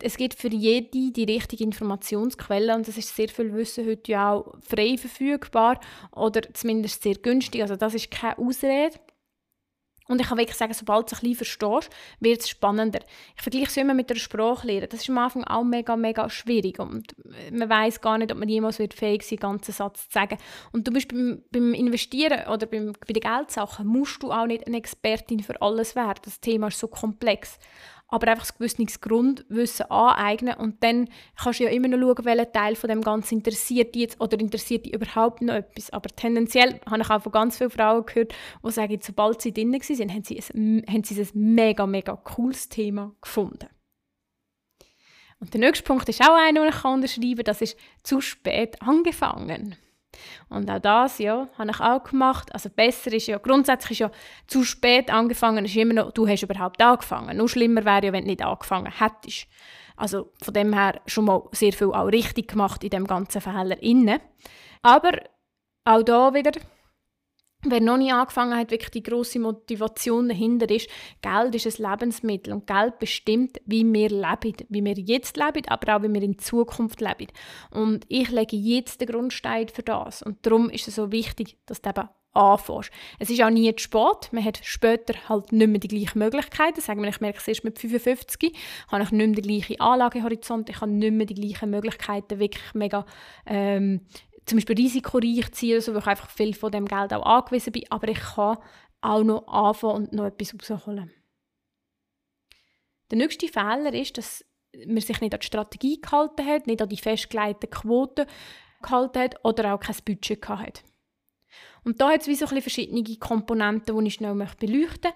Es 0.00 0.16
gibt 0.16 0.34
für 0.34 0.48
jede 0.48 1.10
die 1.10 1.24
richtige 1.24 1.64
Informationsquelle 1.64 2.76
und 2.76 2.87
das 2.87 2.96
ist 2.96 3.16
sehr 3.16 3.28
viel 3.28 3.52
Wissen 3.54 3.87
heute 3.87 4.12
ja 4.12 4.32
auch 4.32 4.54
frei 4.61 4.96
verfügbar 4.96 5.80
oder 6.12 6.42
zumindest 6.54 7.02
sehr 7.02 7.16
günstig. 7.16 7.62
Also 7.62 7.74
das 7.74 7.94
ist 7.94 8.11
keine 8.11 8.38
Ausrede. 8.38 8.94
Und 10.09 10.23
ich 10.23 10.29
kann 10.29 10.38
wirklich 10.38 10.57
sagen, 10.57 10.73
sobald 10.73 11.11
du 11.11 11.14
es 11.14 11.18
ein 11.18 11.29
bisschen 11.29 11.37
verstehst, 11.37 11.90
wird 12.18 12.40
es 12.40 12.49
spannender. 12.49 13.01
Ich 13.37 13.42
vergleiche 13.42 13.66
es 13.66 13.77
immer 13.77 13.92
mit 13.92 14.09
der 14.09 14.16
Sprachlehre. 14.16 14.88
Das 14.88 15.03
ist 15.03 15.11
am 15.11 15.18
Anfang 15.18 15.44
auch 15.44 15.64
mega, 15.64 15.97
mega 15.97 16.31
schwierig. 16.31 16.79
Und 16.79 17.14
man 17.53 17.68
weiß 17.68 18.01
gar 18.01 18.16
nicht, 18.16 18.33
ob 18.33 18.38
man 18.38 18.49
jemals 18.49 18.79
wird 18.79 18.94
fähig 18.94 19.23
sein, 19.23 19.38
einen 19.38 19.53
ganzen 19.53 19.73
Satz 19.73 20.09
zu 20.09 20.14
sagen. 20.14 20.38
Und 20.73 20.88
du 20.88 20.92
bist 20.92 21.09
beim, 21.09 21.42
beim 21.51 21.75
Investieren 21.75 22.49
oder 22.49 22.66
beim, 22.66 22.94
bei 23.07 23.12
den 23.12 23.21
Geldsachen, 23.21 23.87
musst 23.87 24.23
du 24.23 24.33
auch 24.33 24.47
nicht 24.47 24.66
eine 24.66 24.79
Expertin 24.79 25.40
für 25.40 25.61
alles 25.61 25.94
werden. 25.94 26.21
Das 26.25 26.40
Thema 26.40 26.68
ist 26.68 26.79
so 26.79 26.88
komplex 26.88 27.59
aber 28.09 28.29
einfach 28.29 28.51
ein 28.51 28.57
gewisses 28.59 29.01
Grundwissen 29.01 29.90
aneignen 29.90 30.55
und 30.55 30.83
dann 30.83 31.09
kannst 31.37 31.61
du 31.61 31.64
ja 31.64 31.71
immer 31.71 31.88
noch 31.88 31.99
schauen, 31.99 32.25
welcher 32.25 32.51
Teil 32.51 32.75
von 32.75 32.88
dem 32.88 33.03
Ganzen 33.03 33.35
interessiert 33.35 33.94
dich 33.94 34.03
jetzt 34.03 34.21
oder 34.21 34.40
interessiert 34.40 34.87
dich 34.87 34.94
überhaupt 34.94 35.42
noch 35.42 35.55
etwas. 35.55 35.90
Aber 35.90 36.09
tendenziell 36.09 36.81
habe 36.90 37.03
ich 37.03 37.11
auch 37.11 37.23
von 37.23 37.33
ganz 37.33 37.59
vielen 37.59 37.71
Frauen 37.71 38.07
gehört, 38.07 38.35
die 38.64 38.71
sagen, 38.71 38.99
sobald 39.03 39.42
sie 39.42 39.53
drin 39.53 39.73
waren, 39.73 40.12
haben 40.12 40.25
sie, 40.25 40.38
ein, 40.38 40.85
haben 40.88 41.05
sie 41.05 41.21
ein 41.21 41.29
mega, 41.35 41.87
mega 41.87 42.16
cooles 42.16 42.68
Thema 42.68 43.14
gefunden. 43.21 43.68
Und 45.40 45.55
der 45.55 45.61
nächste 45.61 45.85
Punkt 45.85 46.09
ist 46.09 46.23
auch 46.23 46.35
einer, 46.35 46.62
den 46.62 46.71
ich 46.71 46.85
unterschreiben 46.85 47.37
kann, 47.37 47.44
das 47.44 47.62
ist 47.62 47.79
zu 48.03 48.21
spät 48.21 48.81
angefangen. 48.83 49.77
Und 50.49 50.71
auch 50.71 50.79
das, 50.79 51.18
ja, 51.18 51.49
habe 51.59 51.71
ich 51.71 51.81
auch 51.81 52.03
gemacht. 52.03 52.53
Also 52.55 52.71
besser 52.71 53.12
ist 53.12 53.27
ja, 53.27 53.38
grundsätzlich 53.38 53.92
ist 53.92 53.99
ja 53.99 54.11
zu 54.47 54.64
spät 54.64 55.11
angefangen, 55.11 55.64
ist 55.64 55.77
immer 55.77 55.94
noch, 55.94 56.12
du 56.12 56.27
hast 56.27 56.42
überhaupt 56.42 56.81
angefangen. 56.83 57.37
Noch 57.37 57.49
schlimmer 57.49 57.85
wäre 57.85 58.07
ja, 58.07 58.12
wenn 58.12 58.25
du 58.25 58.31
nicht 58.31 58.42
angefangen 58.42 58.92
hättest. 58.92 59.47
Also 59.97 60.33
von 60.42 60.55
dem 60.55 60.73
her 60.73 61.01
schon 61.07 61.25
mal 61.25 61.42
sehr 61.53 61.73
viel 61.73 61.88
auch 61.88 62.07
richtig 62.07 62.49
gemacht 62.49 62.85
in 62.85 62.90
dem 62.90 63.07
ganzen 63.07 63.42
inne. 63.81 64.21
Aber 64.83 65.12
auch 65.85 66.03
da 66.03 66.33
wieder, 66.33 66.53
Wer 67.64 67.81
noch 67.81 67.97
nie 67.97 68.12
angefangen 68.12 68.57
hat, 68.57 68.71
wirklich 68.71 68.90
die 68.90 69.03
große 69.03 69.40
Motivation 69.40 70.29
dahinter 70.29 70.71
ist, 70.71 70.88
Geld 71.23 71.57
ist 71.57 71.66
ein 71.81 71.90
Lebensmittel 71.90 72.53
und 72.53 72.68
Geld 72.68 73.01
bestimmt, 73.01 73.61
wie 73.66 73.85
wir 73.92 74.11
leben, 74.11 74.55
wie 74.68 74.85
wir 74.85 74.97
jetzt 74.97 75.37
leben, 75.37 75.66
aber 75.66 75.97
auch 75.97 76.03
wie 76.05 76.14
wir 76.14 76.23
in 76.23 76.38
Zukunft 76.38 77.01
leben. 77.01 77.27
Und 77.73 78.05
ich 78.09 78.31
lege 78.31 78.57
jetzt 78.57 79.01
den 79.01 79.09
Grundstein 79.09 79.66
für 79.66 79.83
das 79.83 80.23
und 80.23 80.47
darum 80.47 80.71
ist 80.71 80.87
es 80.87 80.94
so 80.94 81.11
wichtig, 81.11 81.57
dass 81.66 81.83
du 81.83 81.90
eben 81.90 82.09
anfängst. 82.33 82.90
Es 83.18 83.31
ist 83.31 83.42
auch 83.42 83.51
nie 83.51 83.75
zu 83.75 83.83
spät. 83.83 84.33
Man 84.33 84.44
hat 84.44 84.61
später 84.62 85.14
halt 85.29 85.53
nicht 85.53 85.68
mehr 85.68 85.81
die 85.81 85.88
gleichen 85.88 86.18
Möglichkeiten. 86.18 86.81
Sagen 86.81 87.03
wir, 87.03 87.09
ich 87.09 87.21
merke 87.21 87.38
es 87.38 87.49
erst 87.49 87.64
mit 87.64 87.79
55, 87.79 88.53
habe 88.88 89.03
ich 89.03 89.11
nicht 89.11 89.27
mehr 89.27 89.35
den 89.35 89.42
gleichen 89.42 89.81
Anlagehorizont, 89.81 90.71
ich 90.71 90.81
habe 90.81 90.90
nicht 90.90 91.12
mehr 91.12 91.27
die 91.27 91.35
gleichen 91.35 91.71
Möglichkeiten, 91.71 92.38
wirklich 92.38 92.75
mega 92.75 93.05
ähm, 93.47 94.03
zum 94.48 94.56
Beispiel 94.56 94.76
risikoreich 94.76 95.52
ziehen, 95.52 95.76
also 95.76 95.94
wo 95.94 95.98
ich 95.98 96.06
einfach 96.06 96.30
viel 96.30 96.54
von 96.54 96.72
dem 96.72 96.87
Geld 96.87 97.12
auch 97.12 97.24
angewiesen 97.24 97.72
bin, 97.72 97.84
aber 97.90 98.08
ich 98.08 98.18
kann 98.18 98.58
auch 99.00 99.22
noch 99.22 99.46
anfangen 99.46 100.06
und 100.06 100.12
noch 100.12 100.26
etwas 100.26 100.54
rausholen. 100.54 101.12
Der 103.11 103.18
nächste 103.18 103.48
Fehler 103.48 103.92
ist, 103.94 104.18
dass 104.18 104.44
man 104.87 105.00
sich 105.00 105.20
nicht 105.20 105.34
an 105.34 105.40
die 105.40 105.46
Strategie 105.46 106.00
gehalten 106.00 106.44
hat, 106.44 106.66
nicht 106.66 106.82
an 106.82 106.88
die 106.88 106.96
festgelegten 106.96 107.70
Quoten 107.70 108.26
gehalten 108.82 109.18
hat 109.18 109.44
oder 109.44 109.74
auch 109.74 109.80
kein 109.80 109.96
Budget 110.04 110.42
gehabt 110.42 110.62
hat. 110.62 110.84
Und 111.84 112.00
da 112.00 112.11
hat 112.11 112.22
es 112.22 112.26
wie 112.26 112.34
so 112.34 112.46
ein 112.46 112.61
verschiedene 112.61 113.02
Komponenten, 113.16 113.98
die 113.98 114.08
ich 114.08 114.14
schnell 114.14 114.34
beleuchten 114.34 114.78
möchte. 114.80 115.12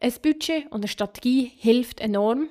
Ein 0.00 0.12
Budget 0.22 0.66
und 0.66 0.80
eine 0.80 0.88
Strategie 0.88 1.50
hilft 1.56 2.00
enorm, 2.00 2.48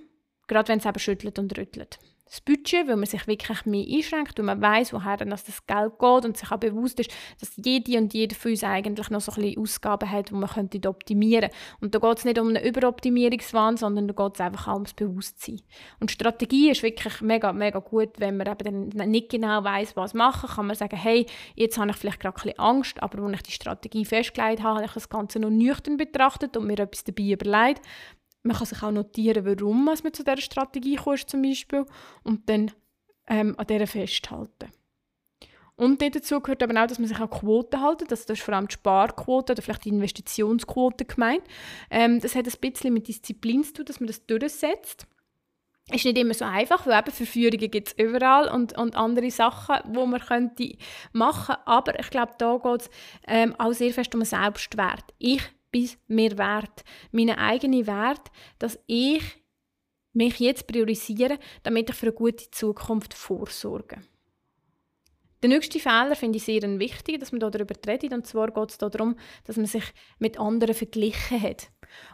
gerade 0.47 0.69
wenn 0.69 0.79
es 0.79 0.85
eben 0.85 0.99
schüttelt 0.99 1.39
und 1.39 1.57
rüttelt 1.57 1.99
das 2.33 2.41
Budget, 2.41 2.87
weil 2.87 2.95
man 2.95 3.05
sich 3.05 3.27
wirklich 3.27 3.63
mehr 3.67 3.85
einschränkt 3.87 4.39
und 4.39 4.47
man 4.47 4.59
weiß, 4.59 4.91
woher 4.91 5.17
dann 5.17 5.29
das 5.29 5.45
Geld 5.67 5.99
geht 5.99 6.25
und 6.25 6.35
sich 6.35 6.51
auch 6.51 6.57
bewusst 6.57 6.99
ist, 6.99 7.11
dass 7.39 7.51
jede 7.57 7.95
und 7.99 8.11
jeder 8.11 8.35
von 8.35 8.49
uns 8.49 8.63
eigentlich 8.63 9.11
noch 9.11 9.21
so 9.21 9.31
ein 9.33 9.41
bisschen 9.43 9.61
Ausgaben 9.61 10.09
hat, 10.09 10.31
die 10.31 10.33
man 10.33 10.49
könnte 10.49 10.89
optimieren 10.89 11.51
Und 11.79 11.93
da 11.93 11.99
geht 11.99 12.17
es 12.17 12.25
nicht 12.25 12.39
um 12.39 12.47
einen 12.47 12.63
Überoptimierungswahn, 12.63 13.77
sondern 13.77 14.07
da 14.07 14.15
geht 14.15 14.33
es 14.33 14.41
einfach 14.41 14.67
auch 14.67 14.73
ums 14.73 14.95
Bewusstsein. 14.95 15.61
Und 15.99 16.09
Strategie 16.09 16.71
ist 16.71 16.81
wirklich 16.81 17.21
mega, 17.21 17.53
mega 17.53 17.77
gut, 17.77 18.09
wenn 18.17 18.37
man 18.37 18.47
eben 18.47 18.89
dann 18.89 19.11
nicht 19.11 19.29
genau 19.29 19.63
weiß, 19.63 19.95
was 19.95 20.15
machen, 20.15 20.49
kann 20.49 20.65
man 20.65 20.75
sagen, 20.75 20.97
hey, 20.97 21.27
jetzt 21.53 21.77
habe 21.77 21.91
ich 21.91 21.97
vielleicht 21.97 22.19
gerade 22.19 22.35
ein 22.35 22.41
bisschen 22.41 22.59
Angst, 22.59 23.03
aber 23.03 23.21
als 23.21 23.35
ich 23.35 23.43
die 23.43 23.51
Strategie 23.51 24.05
festgelegt 24.05 24.63
habe, 24.63 24.77
habe 24.77 24.85
ich 24.85 24.93
das 24.93 25.07
Ganze 25.07 25.37
noch 25.37 25.51
nüchtern 25.51 25.97
betrachtet 25.97 26.57
und 26.57 26.65
mir 26.65 26.79
etwas 26.79 27.03
dabei 27.03 27.29
überlegt 27.29 27.81
man 28.43 28.57
kann 28.57 28.65
sich 28.65 28.83
auch 28.83 28.91
notieren, 28.91 29.45
warum 29.45 29.85
man 29.85 29.97
zu 29.97 30.23
dieser 30.23 30.37
Strategie 30.37 30.97
kommt, 30.97 31.29
zum 31.29 31.41
Beispiel, 31.41 31.85
und 32.23 32.47
dann 32.49 32.71
ähm, 33.27 33.55
an 33.57 33.67
dieser 33.67 33.87
festhalten. 33.87 34.69
Und 35.75 36.01
dazu 36.01 36.39
gehört 36.39 36.61
aber 36.61 36.81
auch, 36.81 36.87
dass 36.87 36.99
man 36.99 37.07
sich 37.07 37.19
an 37.19 37.29
Quoten 37.29 37.83
hält. 37.83 38.11
Das, 38.11 38.25
das 38.25 38.37
ist 38.37 38.43
vor 38.43 38.53
allem 38.53 38.67
die 38.67 38.73
Sparquote 38.73 39.53
oder 39.53 39.61
vielleicht 39.61 39.85
die 39.85 39.89
Investitionsquote 39.89 41.05
gemeint. 41.05 41.43
Ähm, 41.89 42.19
das 42.19 42.35
hat 42.35 42.45
ein 42.45 42.53
bisschen 42.61 42.93
mit 42.93 43.07
Disziplin 43.07 43.63
zu 43.63 43.73
tun, 43.73 43.85
dass 43.85 43.99
man 43.99 44.07
das 44.07 44.25
durchsetzt. 44.25 45.07
Ist 45.91 46.05
nicht 46.05 46.17
immer 46.17 46.33
so 46.33 46.45
einfach, 46.45 46.85
weil 46.85 46.99
eben 46.99 47.11
Verführungen 47.11 47.71
gibt 47.71 47.89
es 47.89 47.93
überall 47.97 48.47
und, 48.47 48.77
und 48.77 48.95
andere 48.95 49.31
Sachen, 49.31 49.75
wo 49.93 50.05
man 50.05 50.21
könnte 50.21 50.77
machen 51.11 51.55
Aber 51.65 51.99
ich 51.99 52.09
glaube, 52.09 52.33
da 52.37 52.57
geht 52.57 52.81
es 52.81 52.89
ähm, 53.27 53.55
auch 53.59 53.73
sehr 53.73 53.91
fest 53.91 54.15
um 54.15 54.23
Selbstwert. 54.23 55.03
Ich 55.17 55.41
bin 55.73 55.89
mir 56.07 56.37
wert. 56.37 56.85
Meinen 57.11 57.37
eigenen 57.37 57.85
Wert, 57.85 58.31
dass 58.59 58.79
ich 58.87 59.21
mich 60.13 60.39
jetzt 60.39 60.67
priorisiere, 60.67 61.39
damit 61.63 61.89
ich 61.89 61.95
für 61.95 62.05
eine 62.05 62.15
gute 62.15 62.49
Zukunft 62.51 63.13
vorsorge. 63.13 63.97
Der 65.41 65.49
nächste 65.49 65.79
Fehler 65.79 66.15
finde 66.15 66.37
ich 66.37 66.45
sehr 66.45 66.61
wichtig, 66.79 67.19
dass 67.19 67.33
man 67.33 67.41
darüber 67.41 67.75
redet. 67.85 68.13
Und 68.13 68.25
zwar 68.25 68.49
geht 68.51 68.69
es 68.69 68.77
darum, 68.77 69.17
dass 69.43 69.57
man 69.57 69.65
sich 69.65 69.83
mit 70.17 70.39
anderen 70.39 70.73
verglichen 70.73 71.41
hat. 71.41 71.69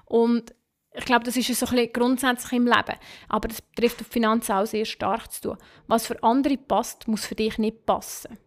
Und 0.05 0.55
ich 0.93 1.05
glaube, 1.05 1.25
das 1.25 1.37
ist 1.37 1.47
so 1.53 1.67
ein 1.67 1.75
bisschen 1.75 1.93
grundsätzlich 1.93 2.53
im 2.53 2.65
Leben. 2.65 2.97
Aber 3.27 3.47
das 3.47 3.61
betrifft 3.61 4.01
auf 4.01 4.07
Finanzen 4.07 4.53
auch 4.53 4.65
sehr 4.65 4.85
stark 4.85 5.31
zu 5.31 5.41
tun. 5.41 5.57
Was 5.85 6.07
für 6.07 6.21
andere 6.23 6.57
passt, 6.57 7.07
muss 7.07 7.27
für 7.27 7.35
dich 7.35 7.59
nicht 7.59 7.85
passen. 7.85 8.39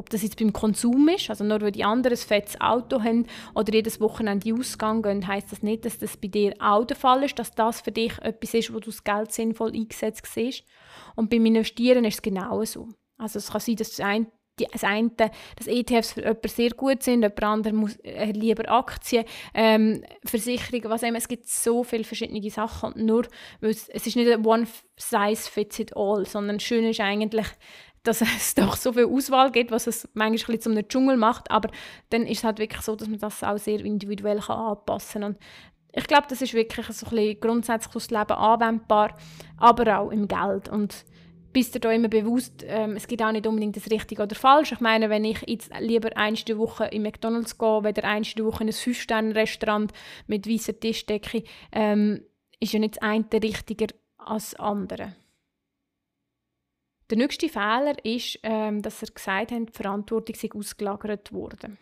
Ob 0.00 0.08
das 0.08 0.22
jetzt 0.22 0.38
beim 0.38 0.54
Konsum 0.54 1.08
ist, 1.08 1.28
also 1.28 1.44
nur 1.44 1.60
weil 1.60 1.72
die 1.72 1.84
anderen 1.84 2.16
ein 2.16 2.26
fettes 2.26 2.58
Auto 2.58 3.02
haben 3.02 3.26
oder 3.54 3.74
jedes 3.74 4.00
Wochenende 4.00 4.54
Ausgang 4.54 5.02
gehen, 5.02 5.26
heisst 5.26 5.52
das 5.52 5.62
nicht, 5.62 5.84
dass 5.84 5.98
das 5.98 6.16
bei 6.16 6.28
dir 6.28 6.54
auch 6.58 6.86
der 6.86 6.96
Fall 6.96 7.22
ist, 7.22 7.38
dass 7.38 7.50
das 7.50 7.82
für 7.82 7.92
dich 7.92 8.16
etwas 8.22 8.54
ist, 8.54 8.72
wo 8.72 8.78
du 8.80 8.88
das 8.88 9.04
Geld 9.04 9.30
sinnvoll 9.30 9.74
eingesetzt 9.74 10.24
siehst. 10.24 10.64
Und 11.16 11.28
beim 11.28 11.44
Investieren 11.44 12.06
ist 12.06 12.14
es 12.14 12.22
genau 12.22 12.64
so. 12.64 12.88
Also 13.18 13.38
es 13.38 13.50
kann 13.50 13.60
sein, 13.60 13.76
dass 13.76 13.90
das 13.90 14.00
eine, 14.00 14.26
das 14.72 14.84
eine 14.84 15.10
dass 15.10 15.66
ETFs 15.66 16.14
für 16.14 16.20
jemanden 16.22 16.48
sehr 16.48 16.70
gut 16.70 17.02
sind, 17.02 17.20
jemand 17.20 17.44
anderes 17.44 17.76
muss 17.76 17.96
äh, 17.96 18.32
lieber 18.32 18.70
Aktien, 18.72 19.26
ähm, 19.52 20.02
Versicherungen, 20.24 20.88
was 20.88 21.02
immer. 21.02 21.18
Es 21.18 21.28
gibt 21.28 21.46
so 21.46 21.84
viele 21.84 22.04
verschiedene 22.04 22.48
Sachen 22.48 22.94
nur, 23.04 23.26
es, 23.60 23.90
es 23.90 24.06
ist 24.06 24.16
nicht 24.16 24.32
ein 24.32 24.46
one 24.46 24.66
size 24.96 25.50
fits 25.50 25.78
it 25.78 25.94
all, 25.94 26.24
sondern 26.24 26.58
schön 26.58 26.86
ist 26.86 27.00
eigentlich, 27.00 27.48
dass 28.02 28.20
es 28.36 28.54
doch 28.54 28.76
so 28.76 28.92
viel 28.92 29.06
Auswahl 29.06 29.50
gibt, 29.50 29.70
was 29.70 29.86
es 29.86 30.08
manchmal 30.14 30.56
ein 30.56 30.60
zu 30.60 30.70
einem 30.70 30.88
Dschungel 30.88 31.16
macht, 31.16 31.50
aber 31.50 31.70
dann 32.10 32.26
ist 32.26 32.38
es 32.38 32.44
halt 32.44 32.58
wirklich 32.58 32.82
so, 32.82 32.96
dass 32.96 33.08
man 33.08 33.18
das 33.18 33.42
auch 33.42 33.58
sehr 33.58 33.80
individuell 33.80 34.40
kann 34.40 34.58
anpassen 34.58 35.22
kann. 35.22 35.36
Ich 35.92 36.06
glaube, 36.06 36.26
das 36.28 36.40
ist 36.40 36.54
wirklich 36.54 36.86
so 36.86 37.06
ein 37.06 37.10
bisschen 37.10 37.40
grundsätzlich 37.40 37.96
aufs 37.96 38.10
Leben 38.10 38.32
anwendbar, 38.32 39.16
aber 39.56 39.98
auch 39.98 40.10
im 40.10 40.28
Geld. 40.28 40.68
Und 40.68 41.04
bist 41.52 41.74
du 41.74 41.80
da 41.80 41.90
immer 41.90 42.08
bewusst, 42.08 42.64
ähm, 42.66 42.94
es 42.96 43.08
gibt 43.08 43.22
auch 43.22 43.32
nicht 43.32 43.46
unbedingt 43.46 43.76
das 43.76 43.90
Richtige 43.90 44.22
oder 44.22 44.36
Falsch. 44.36 44.72
Ich 44.72 44.80
meine, 44.80 45.10
wenn 45.10 45.24
ich 45.24 45.42
jetzt 45.46 45.72
lieber 45.80 46.16
eine 46.16 46.36
Woche 46.56 46.84
in 46.86 47.02
McDonalds 47.02 47.58
gehe, 47.58 47.82
weder 47.82 48.04
eine 48.04 48.24
Woche 48.24 48.62
in 48.62 48.68
ein 48.68 48.72
Fünf-Sterne-Restaurant 48.72 49.92
mit 50.28 50.48
weißer 50.48 50.78
Tischdecke, 50.78 51.42
ähm, 51.72 52.22
ist 52.60 52.72
ja 52.72 52.78
nicht 52.78 52.96
das 52.96 53.02
eine 53.02 53.26
richtiger 53.32 53.88
als 54.18 54.50
das 54.50 54.60
andere. 54.60 55.14
Der 57.10 57.18
nächste 57.18 57.48
Fehler 57.48 57.94
ist, 58.04 58.38
ähm, 58.44 58.82
dass 58.82 59.02
er 59.02 59.08
gesagt 59.08 59.50
hat, 59.50 59.68
die 59.68 59.72
Verantwortung 59.72 60.36
sei 60.36 60.48
ausgelagert 60.54 61.32
worden. 61.32 61.76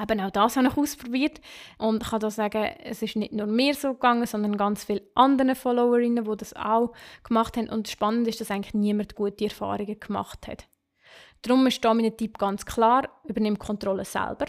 Eben 0.00 0.20
auch 0.20 0.30
das 0.30 0.56
habe 0.56 0.68
ich 0.68 0.76
ausprobiert 0.76 1.40
und 1.78 2.02
ich 2.02 2.10
kann 2.10 2.20
da 2.20 2.30
sagen, 2.30 2.64
es 2.82 3.02
ist 3.02 3.14
nicht 3.14 3.32
nur 3.32 3.46
mir 3.46 3.74
so 3.74 3.94
gegangen, 3.94 4.26
sondern 4.26 4.56
ganz 4.56 4.84
viele 4.84 5.02
andere 5.14 5.54
Followerinnen, 5.54 6.24
die 6.24 6.36
das 6.36 6.54
auch 6.54 6.92
gemacht 7.22 7.56
haben. 7.56 7.68
Und 7.68 7.88
spannend 7.88 8.26
ist, 8.26 8.40
dass 8.40 8.50
eigentlich 8.50 8.74
niemand 8.74 9.14
gute 9.14 9.44
Erfahrungen 9.44 9.98
gemacht 9.98 10.48
hat. 10.48 10.68
Darum 11.42 11.66
ist 11.66 11.84
da 11.84 11.92
mein 11.94 12.16
Tipp 12.16 12.38
ganz 12.38 12.64
klar, 12.64 13.08
übernimm 13.24 13.58
Kontrolle 13.58 14.04
selber. 14.04 14.46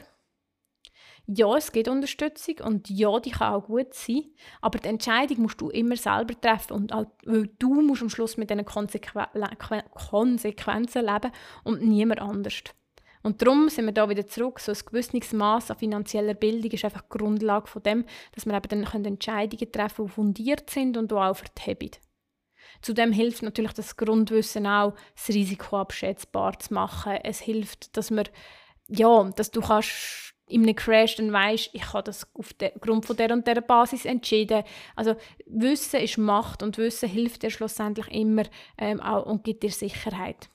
Ja, 1.27 1.57
es 1.57 1.71
gibt 1.71 1.87
Unterstützung 1.87 2.55
und 2.63 2.87
ja, 2.89 3.19
die 3.19 3.31
kann 3.31 3.55
auch 3.55 3.65
gut 3.65 3.95
sein, 3.95 4.25
aber 4.61 4.77
die 4.77 4.89
Entscheidung 4.89 5.41
musst 5.41 5.59
du 5.59 5.69
immer 5.69 5.97
selber 5.97 6.39
treffen 6.39 6.73
und 6.73 6.93
auch, 6.93 7.05
weil 7.25 7.49
du 7.57 7.81
musst 7.81 8.03
am 8.03 8.09
Schluss 8.09 8.37
mit 8.37 8.51
diesen 8.51 8.63
Konsequen 8.63 9.23
Konsequenzen 9.91 11.05
leben 11.05 11.31
und 11.63 11.81
niemand 11.81 12.21
anders. 12.21 12.63
Und 13.23 13.41
darum 13.41 13.69
sind 13.69 13.85
wir 13.85 13.91
da 13.91 14.07
wieder 14.07 14.27
zurück. 14.27 14.59
So 14.59 14.71
ein 14.71 14.77
gewisses 14.85 15.33
Maß 15.33 15.71
an 15.71 15.79
finanzieller 15.79 16.35
Bildung 16.35 16.69
ist 16.69 16.85
einfach 16.85 17.01
die 17.01 17.17
Grundlage 17.17 17.65
von 17.65 17.81
dem, 17.81 18.05
dass 18.35 18.45
wir 18.45 18.53
eben 18.53 18.85
dann 18.85 19.05
Entscheidungen 19.05 19.71
treffen 19.71 19.95
können, 19.95 20.33
die 20.35 20.43
fundiert 20.43 20.69
sind 20.69 20.95
und 20.95 21.11
auch 21.11 21.35
verheben. 21.35 21.89
Zudem 22.83 23.11
hilft 23.11 23.41
natürlich 23.41 23.73
das 23.73 23.97
Grundwissen 23.97 24.67
auch, 24.67 24.93
das 25.15 25.29
Risiko 25.29 25.77
abschätzbar 25.77 26.59
zu 26.59 26.75
machen. 26.75 27.13
Es 27.23 27.39
hilft, 27.39 27.97
dass 27.97 28.11
man, 28.11 28.29
ja, 28.89 29.23
dass 29.35 29.49
du 29.49 29.61
kannst 29.61 30.34
in 30.47 30.63
einem 30.63 30.75
Crash 30.75 31.15
dann 31.15 31.33
weißt, 31.33 31.71
ich 31.73 31.93
habe 31.93 32.03
das 32.03 32.27
aufgrund 32.33 33.05
von 33.05 33.15
der 33.15 33.31
und 33.31 33.47
der 33.47 33.61
Basis 33.61 34.05
entschieden. 34.05 34.63
Also 34.95 35.15
Wissen 35.47 36.01
ist 36.01 36.17
Macht 36.17 36.61
und 36.61 36.77
Wissen 36.77 37.09
hilft 37.09 37.43
dir 37.43 37.49
schlussendlich 37.49 38.07
immer 38.09 38.43
ähm, 38.77 39.01
auch 39.01 39.25
und 39.25 39.43
gibt 39.43 39.63
dir 39.63 39.71
Sicherheit. 39.71 40.49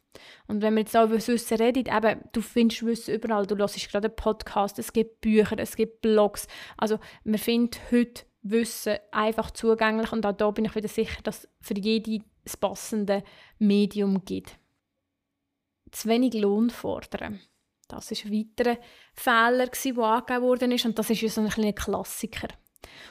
Und 0.46 0.62
wenn 0.62 0.74
wir 0.74 0.80
jetzt 0.80 0.96
auch 0.96 1.06
über 1.06 1.14
Wissen 1.14 1.56
reden, 1.56 1.86
eben, 1.86 2.20
du 2.32 2.40
findest 2.40 2.84
Wissen 2.84 3.14
überall. 3.14 3.46
Du 3.46 3.56
hörst 3.56 3.90
gerade 3.90 4.08
einen 4.08 4.16
Podcast, 4.16 4.78
es 4.78 4.92
gibt 4.92 5.20
Bücher, 5.20 5.58
es 5.58 5.76
gibt 5.76 6.02
Blogs. 6.02 6.46
Also 6.76 6.98
man 7.24 7.38
findet 7.38 7.80
heute 7.90 8.24
Wissen 8.42 8.98
einfach 9.10 9.50
zugänglich 9.50 10.12
und 10.12 10.24
auch 10.24 10.32
da 10.32 10.50
bin 10.50 10.64
ich 10.64 10.74
wieder 10.74 10.88
sicher, 10.88 11.20
dass 11.22 11.48
für 11.60 11.74
jede 11.74 12.24
das 12.44 12.56
passende 12.56 13.22
Medium 13.58 14.24
gibt. 14.24 14.58
Zu 15.90 16.08
wenig 16.08 16.34
Lohn 16.34 16.70
fordern. 16.70 17.40
Das 17.90 18.10
war 18.10 18.30
ein 18.30 18.32
weiterer 18.32 18.76
Fehler, 19.14 19.66
der 19.66 20.36
angegeben 20.36 20.72
ist 20.72 20.84
und 20.86 20.98
das 20.98 21.10
ist 21.10 21.22
ja 21.22 21.28
so 21.28 21.40
ein 21.40 21.48
kleiner 21.48 21.72
Klassiker. 21.72 22.48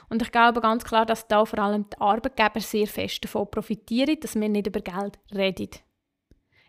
Und 0.10 0.22
ich 0.22 0.32
glaube 0.32 0.62
ganz 0.62 0.84
klar, 0.84 1.06
dass 1.06 1.28
da 1.28 1.46
vor 1.46 1.60
allem 1.60 1.86
die 1.90 2.02
Arbeitgeber 2.02 2.60
sehr 2.60 2.88
fest 2.88 3.24
davon 3.24 3.50
profitieren, 3.50 4.20
dass 4.20 4.36
wir 4.36 4.50
nicht 4.50 4.68
über 4.68 4.82
Geld 4.82 5.20
reden. 5.34 5.70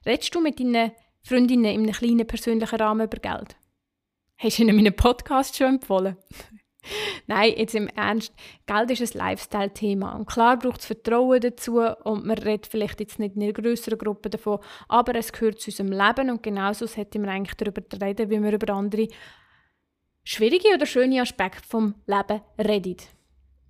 Redest 0.04 0.34
du 0.34 0.40
mit 0.40 0.60
deinen 0.60 0.92
Freundinnen 1.22 1.64
in 1.64 1.82
einem 1.82 1.92
kleinen 1.92 2.26
persönlichen 2.26 2.76
Rahmen 2.76 3.06
über 3.06 3.18
Geld? 3.18 3.56
Hast 4.38 4.58
du 4.58 4.62
ihnen 4.62 4.76
meinen 4.76 4.96
Podcast 4.96 5.56
schon 5.56 5.74
empfohlen? 5.74 6.16
Nein, 7.26 7.54
jetzt 7.56 7.74
im 7.74 7.88
Ernst, 7.88 8.32
Geld 8.66 8.90
ist 8.90 9.14
ein 9.14 9.18
Lifestyle-Thema 9.18 10.14
und 10.14 10.26
klar 10.26 10.58
braucht 10.58 10.80
es 10.80 10.86
Vertrauen 10.86 11.40
dazu 11.40 11.80
und 11.80 12.26
man 12.26 12.38
redet 12.38 12.66
vielleicht 12.66 13.00
jetzt 13.00 13.18
nicht 13.18 13.36
in 13.36 13.42
einer 13.42 13.52
größeren 13.52 13.98
Gruppe 13.98 14.30
davon, 14.30 14.58
aber 14.88 15.14
es 15.14 15.32
gehört 15.32 15.60
zu 15.60 15.70
unserem 15.70 15.92
Leben 15.92 16.30
und 16.30 16.42
genauso 16.42 16.86
sollten 16.86 17.22
wir 17.22 17.30
eigentlich 17.30 17.56
darüber 17.56 17.82
reden, 18.00 18.30
wie 18.30 18.42
wir 18.42 18.52
über 18.52 18.72
andere 18.72 19.08
schwierige 20.24 20.74
oder 20.74 20.86
schöne 20.86 21.20
Aspekte 21.20 21.66
vom 21.66 21.94
Leben 22.06 22.40
reden 22.58 22.96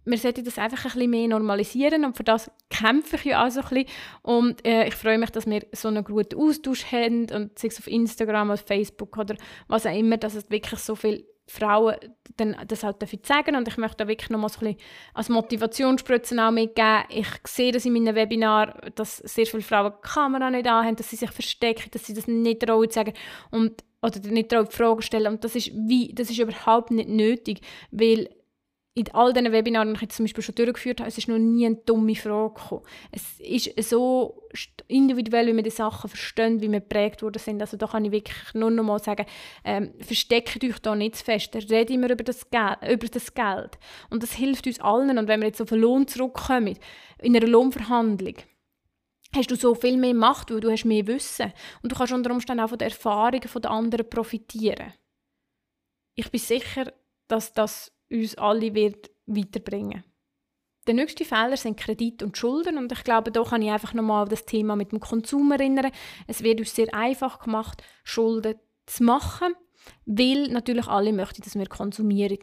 wir 0.05 0.19
sollten 0.19 0.45
das 0.45 0.59
einfach 0.59 0.85
ein 0.85 0.93
bisschen 0.93 1.11
mehr 1.11 1.29
normalisieren 1.29 2.05
und 2.05 2.17
für 2.17 2.25
das 2.25 2.51
kämpfe 2.71 3.17
ich 3.17 3.25
ja 3.25 3.47
auch 3.47 3.51
so 3.51 3.61
ein 3.61 3.69
bisschen. 3.69 3.87
Und 4.23 4.67
äh, 4.67 4.89
ich 4.89 4.95
freue 4.95 5.19
mich, 5.19 5.31
dass 5.31 5.47
wir 5.47 5.67
so 5.73 5.89
einen 5.89 6.05
guten 6.05 6.39
Austausch 6.39 6.91
haben 6.91 7.31
und 7.31 7.59
sei 7.59 7.69
es 7.69 7.79
auf 7.79 7.87
Instagram, 7.87 8.51
auf 8.51 8.61
Facebook 8.67 9.17
oder 9.19 9.37
was 9.69 9.87
auch 9.87 9.97
immer, 9.97 10.17
dass 10.17 10.35
es 10.35 10.51
wirklich 10.51 10.81
so 10.81 10.95
viele 10.95 11.25
Frauen 11.51 11.97
dann 12.37 12.57
das 12.69 12.85
halt 12.85 13.03
dafür 13.03 13.19
sagen 13.23 13.57
und 13.57 13.67
ich 13.67 13.77
möchte 13.77 13.99
da 13.99 14.09
wirklich 14.09 14.31
nochmal 14.31 14.51
so 14.51 14.61
ein 14.61 14.75
bisschen 14.75 14.89
als 15.15 15.29
Motivationsspritzen 15.29 16.39
auch 16.39 16.53
mitgeben. 16.53 17.03
Ich 17.09 17.29
sehe 17.45 17.73
das 17.73 17.85
in 17.85 17.93
meinen 17.93 18.15
Webinaren, 18.15 18.93
dass 18.95 19.17
sehr 19.19 19.47
viele 19.47 19.63
Frauen 19.63 19.93
die 19.93 20.09
Kamera 20.09 20.51
nicht 20.51 20.67
anhaben, 20.67 20.97
dass 20.97 21.11
sie 21.11 21.17
sich 21.17 21.31
verstecken, 21.31 21.91
dass 21.91 22.07
sie 22.07 22.15
das 22.15 22.29
nicht 22.29 22.63
trauen 22.63 22.89
sagen 22.91 23.15
und, 23.51 23.83
oder 24.01 24.21
nicht 24.21 24.49
trauen 24.49 24.71
Fragen 24.71 25.03
stellen 25.03 25.27
und 25.27 25.45
das 25.45 25.57
ist, 25.57 25.73
wie, 25.75 26.13
das 26.15 26.31
ist 26.31 26.39
überhaupt 26.39 26.93
nicht 26.93 27.09
nötig, 27.09 27.61
weil 27.91 28.29
in 28.95 29.09
all 29.15 29.33
diesen 29.33 29.53
Webinaren, 29.53 29.95
die 29.95 30.05
ich 30.05 30.11
zum 30.11 30.25
Beispiel 30.25 30.43
schon 30.43 30.55
durchgeführt 30.57 31.01
habe, 31.01 31.09
es 31.09 31.17
ist 31.17 31.29
noch 31.29 31.39
nie 31.39 31.65
eine 31.65 31.77
dumme 31.77 32.17
Frage 32.17 32.55
gekommen. 32.55 32.83
Es 33.13 33.39
ist 33.39 33.89
so 33.89 34.43
individuell, 34.89 35.47
wie 35.47 35.57
wir 35.57 35.63
die 35.63 35.71
Sachen 35.71 36.09
verstehen, 36.09 36.61
wie 36.61 36.71
wir 36.71 36.81
geprägt 36.81 37.23
worden 37.23 37.39
sind. 37.39 37.61
Also 37.61 37.77
da 37.77 37.87
kann 37.87 38.05
ich 38.05 38.11
wirklich 38.11 38.53
nur 38.55 38.71
noch 38.71 38.83
mal 38.83 38.99
sagen, 38.99 39.27
ähm, 39.65 39.95
versteckt 40.01 40.65
euch 40.65 40.81
da 40.81 40.97
nicht 40.97 41.17
zu 41.17 41.25
fest. 41.25 41.55
Redet 41.55 41.91
immer 41.91 42.11
über 42.11 42.25
das, 42.25 42.51
Geld, 42.51 42.79
über 42.91 43.07
das 43.07 43.33
Geld. 43.33 43.79
Und 44.11 44.25
das 44.25 44.33
hilft 44.33 44.67
uns 44.67 44.81
allen. 44.81 45.19
Und 45.19 45.29
wenn 45.29 45.41
wir 45.41 45.47
jetzt 45.47 45.63
auf 45.63 45.69
den 45.69 45.79
Lohn 45.79 46.09
zurückkommen, 46.09 46.77
in 47.21 47.37
einer 47.37 47.47
Lohnverhandlung, 47.47 48.35
hast 49.37 49.53
du 49.53 49.55
so 49.55 49.77
viel 49.77 49.99
mehr 49.99 50.15
Macht, 50.15 50.51
weil 50.51 50.61
du 50.61 50.71
hast 50.71 50.85
mehr 50.85 51.07
Wissen. 51.07 51.53
Und 51.83 51.93
du 51.93 51.97
kannst 51.97 52.13
unter 52.13 52.33
Umständen 52.33 52.65
auch 52.65 52.71
von 52.71 52.79
den 52.79 52.89
Erfahrungen 52.89 53.41
der 53.41 53.71
anderen 53.71 54.11
profitieren. 54.11 54.95
Ich 56.17 56.29
bin 56.29 56.41
sicher, 56.41 56.93
dass 57.29 57.53
das 57.53 57.93
uns 58.11 58.37
alle 58.37 58.75
wird 58.75 59.11
weiterbringen 59.27 60.05
der 60.91 60.95
nächste 60.95 61.25
Fehler 61.25 61.57
sind 61.57 61.79
Kredit 61.79 62.21
und 62.23 62.37
Schulden 62.37 62.77
und 62.77 62.91
ich 62.91 63.05
glaube, 63.05 63.31
da 63.31 63.45
kann 63.45 63.63
ich 63.63 63.71
einfach 63.71 63.95
nochmal 63.95 64.27
das 64.27 64.45
Thema 64.45 64.75
mit 64.75 64.91
dem 64.91 64.99
Konsum 64.99 65.53
erinnern. 65.53 65.93
Es 66.27 66.43
wird 66.43 66.59
uns 66.59 66.75
sehr 66.75 66.93
einfach 66.93 67.39
gemacht, 67.39 67.83
Schulden 68.03 68.57
zu 68.87 69.05
machen, 69.05 69.55
weil 70.07 70.49
natürlich 70.49 70.89
alle 70.89 71.13
möchten, 71.13 71.43
dass 71.43 71.55
wir 71.55 71.67
konsumieren. 71.67 72.39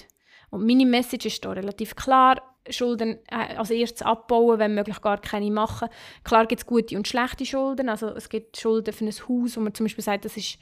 Und 0.50 0.66
meine 0.66 0.86
Message 0.86 1.26
ist 1.26 1.44
da 1.44 1.52
relativ 1.52 1.96
klar. 1.98 2.42
Schulden 2.70 3.20
äh, 3.30 3.56
als 3.58 3.70
erstes 3.70 4.02
abbauen, 4.02 4.60
wenn 4.60 4.76
möglich 4.76 5.02
gar 5.02 5.20
keine 5.20 5.52
machen. 5.52 5.90
Klar 6.24 6.46
gibt 6.46 6.62
es 6.62 6.66
gute 6.66 6.96
und 6.96 7.08
schlechte 7.08 7.46
Schulden. 7.46 7.90
Also 7.90 8.08
es 8.10 8.30
gibt 8.30 8.58
Schulden 8.58 8.94
für 8.94 9.06
ein 9.06 9.12
Haus, 9.12 9.58
wo 9.58 9.62
man 9.62 9.74
zum 9.74 9.86
Beispiel 9.86 10.04
sagt, 10.04 10.26
das 10.26 10.38
ist 10.38 10.58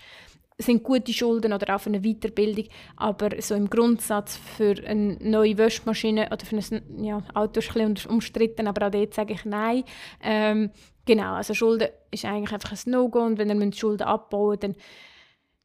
sind 0.58 0.84
gute 0.84 1.12
Schulden 1.12 1.54
oder 1.54 1.76
auch 1.76 1.82
für 1.82 1.90
eine 1.90 2.02
Weiterbildung, 2.02 2.66
aber 2.96 3.30
so 3.42 3.56
im 3.56 3.70
Grundsatz 3.70 4.38
für 4.38 4.76
eine 4.86 5.18
neue 5.20 5.58
Wäschmaschine 5.58 6.30
oder 6.32 6.46
für 6.46 6.56
ein 6.58 7.04
ja, 7.04 7.22
Auto 7.34 7.60
ist 7.60 7.76
ein 7.76 7.94
bisschen 7.94 8.12
umstritten, 8.12 8.68
aber 8.68 8.88
auch 8.88 8.92
dort 8.92 9.14
sage 9.14 9.34
ich 9.34 9.44
nein. 9.44 9.84
Ähm, 10.24 10.72
genau, 11.06 11.34
also 11.34 11.54
Schulden 11.54 11.90
ist 12.12 12.26
eigentlich 12.26 12.54
einfach 12.54 12.72
ein 12.72 12.92
No-Go 12.92 13.20
und 13.20 13.38
wenn 13.38 13.62
ihr 13.62 13.74
Schulden 13.74 14.04
abbauen 14.04 14.58
dann 14.60 14.76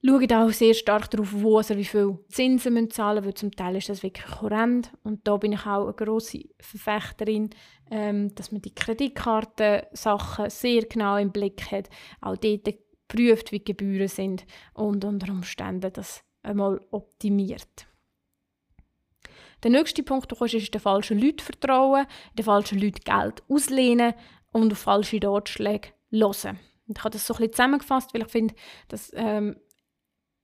schaut 0.05 0.33
auch 0.33 0.51
sehr 0.51 0.75
stark 0.75 1.11
darauf, 1.11 1.33
wo 1.33 1.59
oder 1.59 1.77
wie 1.77 1.85
viel 1.85 2.19
Zinsen 2.29 2.75
müssen 2.75 2.91
zahlen 2.91 3.25
weil 3.25 3.35
zum 3.35 3.53
Teil 3.53 3.77
ist 3.77 3.89
das 3.89 4.03
wirklich 4.03 4.41
horrend. 4.41 4.91
Und 5.05 5.27
da 5.29 5.37
bin 5.37 5.53
ich 5.53 5.67
auch 5.67 5.85
eine 5.85 5.93
grosse 5.93 6.45
Verfechterin, 6.59 7.51
ähm, 7.91 8.35
dass 8.35 8.51
man 8.51 8.63
die 8.63 8.75
Kreditkarten-Sachen 8.75 10.49
sehr 10.51 10.83
genau 10.83 11.17
im 11.17 11.33
Blick 11.33 11.71
hat. 11.71 11.91
Auch 12.21 12.37
dort 12.37 12.67
prüft, 13.11 13.53
wie 13.53 13.59
die 13.59 13.65
Gebühren 13.65 14.09
sind 14.09 14.47
und 14.73 15.05
unter 15.05 15.31
Umständen 15.31 15.93
das 15.93 16.23
einmal 16.43 16.81
optimiert. 16.91 17.87
Der 19.63 19.71
nächste 19.71 20.03
Punkt, 20.03 20.33
du 20.33 20.45
ist 20.45 20.73
den 20.73 20.81
falschen 20.81 21.19
Leuten 21.19 21.41
vertrauen, 21.41 22.07
den 22.39 22.45
falschen 22.45 22.79
Leuten 22.79 23.05
Geld 23.05 23.43
auslehnen 23.49 24.15
und 24.53 24.73
auf 24.73 24.79
falsche 24.79 25.21
Ratschläge 25.23 25.91
hören. 26.11 26.59
Und 26.87 26.99
ich 26.99 27.05
habe 27.05 27.11
das 27.11 27.27
so 27.27 27.35
ein 27.35 27.39
bisschen 27.39 27.53
zusammengefasst, 27.53 28.15
weil 28.15 28.23
ich 28.23 28.29
finde, 28.29 28.55
dass 28.89 29.13
ähm, 29.15 29.57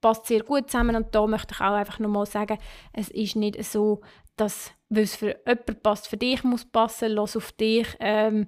passt 0.00 0.26
sehr 0.26 0.42
gut 0.42 0.70
zusammen 0.70 0.96
und 0.96 1.14
da 1.14 1.26
möchte 1.26 1.54
ich 1.54 1.60
auch 1.60 1.72
einfach 1.72 1.98
nochmal 1.98 2.26
sagen, 2.26 2.58
es 2.92 3.08
ist 3.08 3.36
nicht 3.36 3.62
so, 3.64 4.02
dass 4.36 4.72
weil 4.88 5.04
es 5.04 5.16
für 5.16 5.38
jemanden 5.46 5.80
passt, 5.82 6.08
für 6.08 6.16
dich 6.16 6.44
muss 6.44 6.64
passen, 6.64 7.12
los 7.12 7.36
auf 7.36 7.52
dich, 7.52 7.88
ähm, 8.00 8.46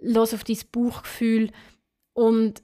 los 0.00 0.34
auf 0.34 0.44
dein 0.44 0.58
Bauchgefühl 0.70 1.50
und 2.12 2.62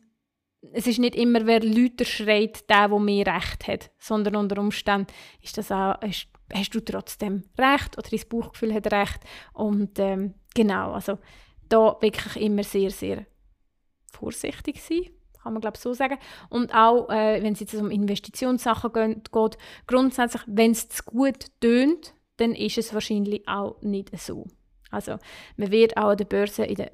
es 0.73 0.87
ist 0.87 0.99
nicht 0.99 1.15
immer, 1.15 1.47
wer 1.47 1.63
Leute 1.63 2.05
schreit, 2.05 2.69
der, 2.69 2.89
der 2.89 2.99
mehr 2.99 3.27
Recht 3.27 3.69
hat, 3.69 3.91
sondern 3.99 4.37
unter 4.37 4.61
Umständen 4.61 5.13
ist 5.43 5.57
das 5.57 5.71
auch, 5.71 6.01
ist, 6.03 6.29
hast 6.53 6.75
du 6.75 6.81
trotzdem 6.81 7.45
Recht 7.57 7.97
oder 7.97 8.09
dein 8.11 8.29
Bauchgefühl 8.29 8.75
hat 8.75 8.93
Recht 8.93 9.21
und 9.53 9.99
ähm, 9.99 10.35
genau, 10.55 10.93
also 10.93 11.19
da 11.69 11.97
wirklich 12.01 12.37
immer 12.37 12.65
sehr, 12.65 12.91
sehr 12.91 13.27
vorsichtig 14.11 14.83
sein 14.83 15.11
kann 15.49 15.55
man 15.55 15.61
glaube 15.61 15.79
so 15.79 15.95
sagen. 15.95 16.19
Und 16.51 16.75
auch, 16.75 17.09
äh, 17.09 17.43
wenn 17.43 17.55
es 17.55 17.61
jetzt 17.61 17.75
um 17.75 17.91
Investitionssachen 17.91 18.93
geht, 18.93 19.31
grundsätzlich, 19.87 20.43
wenn 20.47 20.73
es 20.73 20.89
zu 20.89 21.05
gut 21.05 21.47
tönt, 21.61 22.13
dann 22.37 22.55
ist 22.55 22.77
es 22.77 22.93
wahrscheinlich 22.93 23.47
auch 23.49 23.81
nicht 23.81 24.11
so. 24.19 24.47
Also 24.91 25.17
man 25.57 25.71
wird 25.71 25.97
auch 25.97 26.11
an 26.11 26.17
der 26.17 26.25
Börse 26.25 26.65
in 26.65 26.77
den 26.77 26.91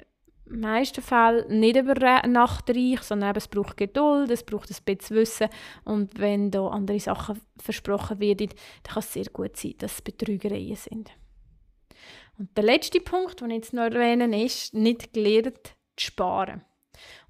meisten 0.47 1.03
Fällen 1.03 1.61
nicht 1.61 1.77
über 1.77 1.95
Nacht 2.27 2.71
reich, 2.71 3.03
sondern 3.03 3.31
eben, 3.31 3.39
es 3.39 3.49
braucht 3.49 3.77
Geduld, 3.77 4.31
es 4.31 4.45
braucht 4.45 4.71
ein 4.71 4.85
bisschen 4.85 5.17
Wissen 5.17 5.49
und 5.85 6.19
wenn 6.19 6.51
da 6.51 6.69
andere 6.69 7.01
Sachen 7.01 7.41
versprochen 7.59 8.21
werden, 8.21 8.49
dann 8.49 8.95
kann 8.95 9.03
es 9.03 9.13
sehr 9.13 9.27
gut 9.33 9.57
sein, 9.57 9.75
dass 9.79 9.95
es 9.95 10.03
Betrügereien 10.03 10.77
sind. 10.77 11.11
Und 12.39 12.57
der 12.57 12.65
letzte 12.65 13.01
Punkt, 13.01 13.41
den 13.41 13.51
ich 13.51 13.57
jetzt 13.57 13.73
noch 13.73 13.85
erwähne, 13.85 14.45
ist, 14.45 14.75
nicht 14.75 15.13
gelernt 15.13 15.77
zu 15.97 16.07
sparen. 16.07 16.65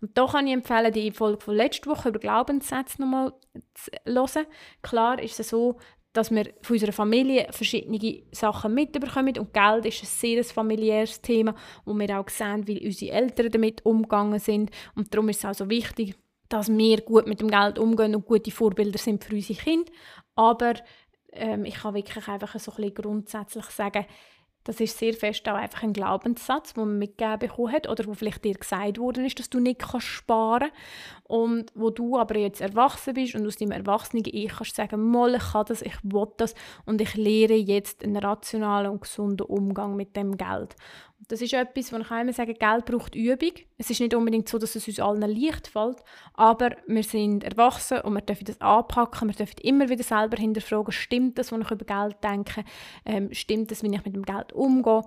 Und 0.00 0.16
da 0.16 0.26
kann 0.26 0.46
ich 0.46 0.52
empfehlen, 0.52 0.92
die 0.92 1.10
Folge 1.10 1.40
von 1.42 1.54
letzter 1.54 1.90
Woche 1.90 2.10
über 2.10 2.18
Glaubenssätze 2.18 3.00
nochmal 3.00 3.32
zu 3.74 3.90
hören. 4.04 4.46
Klar 4.82 5.22
ist 5.22 5.40
es 5.40 5.48
so, 5.48 5.78
dass 6.14 6.30
wir 6.30 6.54
von 6.62 6.74
unserer 6.74 6.92
Familie 6.92 7.48
verschiedene 7.50 8.22
Sachen 8.30 8.72
mitbekommen 8.72 9.36
und 9.36 9.52
Geld 9.52 9.84
ist 9.84 10.02
ein 10.02 10.06
sehr 10.06 10.44
familiäres 10.44 11.20
Thema, 11.20 11.54
wo 11.84 11.92
wir 11.92 12.18
auch 12.18 12.28
sehen, 12.28 12.66
wie 12.66 12.86
unsere 12.86 13.12
Eltern 13.12 13.50
damit 13.50 13.84
umgegangen 13.84 14.38
sind. 14.38 14.70
Und 14.94 15.12
darum 15.12 15.28
ist 15.28 15.38
es 15.38 15.44
auch 15.44 15.54
so 15.54 15.68
wichtig, 15.68 16.14
dass 16.48 16.68
wir 16.68 17.00
gut 17.00 17.26
mit 17.26 17.40
dem 17.40 17.50
Geld 17.50 17.80
umgehen 17.80 18.14
und 18.14 18.26
gute 18.26 18.52
Vorbilder 18.52 18.98
sind 18.98 19.24
für 19.24 19.34
unsere 19.34 19.58
Kinder, 19.58 19.90
aber 20.36 20.74
ähm, 21.32 21.64
ich 21.64 21.74
kann 21.74 21.94
wirklich 21.94 22.28
einfach 22.28 22.58
so 22.60 22.70
ein 22.70 22.76
bisschen 22.76 22.94
grundsätzlich 22.94 23.66
sagen, 23.66 24.06
das 24.64 24.80
ist 24.80 24.98
sehr 24.98 25.12
fest 25.12 25.48
auch 25.48 25.54
einfach 25.54 25.82
ein 25.82 25.92
Glaubenssatz, 25.92 26.72
den 26.72 26.84
man 26.84 26.98
mitgegeben 26.98 27.38
bekommen 27.38 27.72
hat 27.72 27.88
oder 27.88 28.06
wo 28.06 28.14
vielleicht 28.14 28.44
dir 28.44 28.54
gesagt 28.54 28.98
worden 28.98 29.24
ist, 29.24 29.38
dass 29.38 29.50
du 29.50 29.60
nicht 29.60 29.80
kannst 29.80 30.06
sparen 30.06 30.70
und 31.24 31.70
wo 31.74 31.90
du 31.90 32.18
aber 32.18 32.38
jetzt 32.38 32.60
erwachsen 32.60 33.14
bist 33.14 33.34
und 33.34 33.46
aus 33.46 33.56
deinem 33.56 33.72
erwachsenen 33.72 34.24
Ich 34.26 34.52
kannst 34.52 34.74
sagen, 34.74 35.10
mal, 35.10 35.34
ich 35.34 35.52
kann 35.52 35.66
das, 35.66 35.82
ich 35.82 35.96
will 36.02 36.26
das 36.38 36.54
und 36.86 37.00
ich 37.00 37.14
lehre 37.14 37.54
jetzt 37.54 38.02
einen 38.02 38.16
rationalen 38.16 38.90
und 38.90 39.02
gesunden 39.02 39.46
Umgang 39.46 39.96
mit 39.96 40.16
dem 40.16 40.36
Geld. 40.36 40.74
Das 41.28 41.40
ist 41.40 41.52
etwas, 41.52 41.92
wo 41.92 41.96
ich 41.96 42.10
immer 42.10 42.32
sage, 42.32 42.54
Geld 42.54 42.84
braucht 42.84 43.14
Übung. 43.14 43.52
Es 43.78 43.90
ist 43.90 44.00
nicht 44.00 44.14
unbedingt 44.14 44.48
so, 44.48 44.58
dass 44.58 44.74
es 44.74 44.86
uns 44.86 45.00
allen 45.00 45.20
leicht 45.20 45.68
fällt, 45.68 45.98
aber 46.34 46.70
wir 46.86 47.02
sind 47.02 47.44
erwachsen 47.44 48.00
und 48.00 48.14
wir 48.14 48.20
dürfen 48.20 48.44
das 48.44 48.60
anpacken, 48.60 49.28
wir 49.28 49.34
dürfen 49.34 49.56
immer 49.62 49.88
wieder 49.88 50.02
selber 50.02 50.36
hinterfragen, 50.36 50.92
stimmt 50.92 51.38
das, 51.38 51.52
was 51.52 51.60
ich 51.60 51.70
über 51.70 51.84
Geld 51.84 52.16
denke, 52.22 52.64
ähm, 53.04 53.32
stimmt 53.32 53.70
das, 53.70 53.82
wie 53.82 53.94
ich 53.94 54.04
mit 54.04 54.14
dem 54.14 54.24
Geld 54.24 54.52
umgehe? 54.52 55.02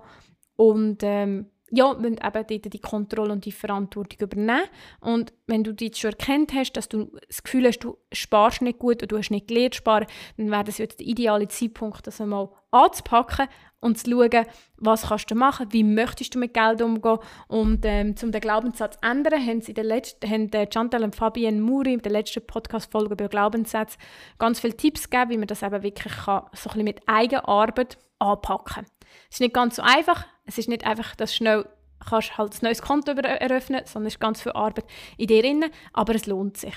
Und 0.56 1.02
ähm, 1.02 1.50
ja, 1.70 1.94
müssen 1.94 2.18
eben 2.24 2.46
dort 2.48 2.72
die 2.72 2.78
Kontrolle 2.78 3.32
und 3.32 3.44
die 3.44 3.52
Verantwortung 3.52 4.20
übernehmen. 4.20 4.68
Und 5.00 5.32
wenn 5.46 5.64
du 5.64 5.74
dich 5.74 5.96
schon 5.96 6.12
erkannt 6.12 6.52
hast, 6.54 6.72
dass 6.72 6.88
du 6.88 7.10
das 7.26 7.42
Gefühl 7.42 7.66
hast, 7.66 7.80
du 7.80 7.98
sparst 8.12 8.62
nicht 8.62 8.78
gut 8.78 8.96
oder 8.96 9.06
du 9.06 9.18
hast 9.18 9.30
nicht 9.30 9.48
gelernt 9.48 9.74
sparen, 9.74 10.06
dann 10.36 10.50
wäre 10.50 10.64
das 10.64 10.78
jetzt 10.78 11.00
der 11.00 11.06
ideale 11.06 11.48
Zeitpunkt, 11.48 12.06
das 12.06 12.20
einmal 12.20 12.48
anzupacken 12.70 13.48
und 13.80 13.98
zu 13.98 14.10
schauen, 14.10 14.46
was 14.76 15.08
kannst 15.08 15.30
du 15.30 15.34
machen, 15.34 15.68
wie 15.70 15.84
möchtest 15.84 16.34
du 16.34 16.38
mit 16.38 16.54
Geld 16.54 16.82
umgehen. 16.82 17.18
Und 17.46 17.84
ähm, 17.84 18.14
um 18.22 18.32
den 18.32 18.40
Glaubenssatz 18.40 18.98
zu 19.00 19.08
ändern, 19.08 19.44
haben, 19.44 19.60
sie 19.60 19.72
in 19.72 19.76
der 19.76 19.84
letzten, 19.84 20.28
haben 20.28 20.52
äh, 20.52 20.66
Chantal 20.72 21.04
und 21.04 21.14
Fabienne 21.14 21.60
Muri 21.60 21.94
in 21.94 22.02
der 22.02 22.12
letzten 22.12 22.46
Podcast-Folge 22.46 23.14
über 23.14 23.28
Glaubenssätze 23.28 23.98
ganz 24.38 24.60
viele 24.60 24.76
Tipps 24.76 25.08
gegeben, 25.08 25.30
wie 25.30 25.38
man 25.38 25.46
das 25.46 25.62
eben 25.62 25.82
wirklich 25.82 26.12
kann, 26.12 26.42
so 26.52 26.70
ein 26.70 26.72
bisschen 26.72 26.84
mit 26.84 27.00
Eigenarbeit 27.06 27.98
anpacken 28.18 28.86
Es 29.28 29.36
ist 29.36 29.40
nicht 29.40 29.54
ganz 29.54 29.76
so 29.76 29.82
einfach. 29.82 30.26
Es 30.48 30.58
ist 30.58 30.68
nicht 30.68 30.86
einfach, 30.86 31.14
dass 31.14 31.34
schnell 31.34 31.66
kannst 32.08 32.38
halt 32.38 32.54
ein 32.54 32.58
neues 32.62 32.82
Konto 32.82 33.12
eröffnen, 33.12 33.82
sondern 33.84 34.06
es 34.06 34.14
ist 34.14 34.20
ganz 34.20 34.42
viel 34.42 34.52
Arbeit 34.52 34.86
in 35.18 35.26
dir 35.26 35.42
drin, 35.42 35.66
aber 35.92 36.14
es 36.14 36.26
lohnt 36.26 36.56
sich. 36.56 36.74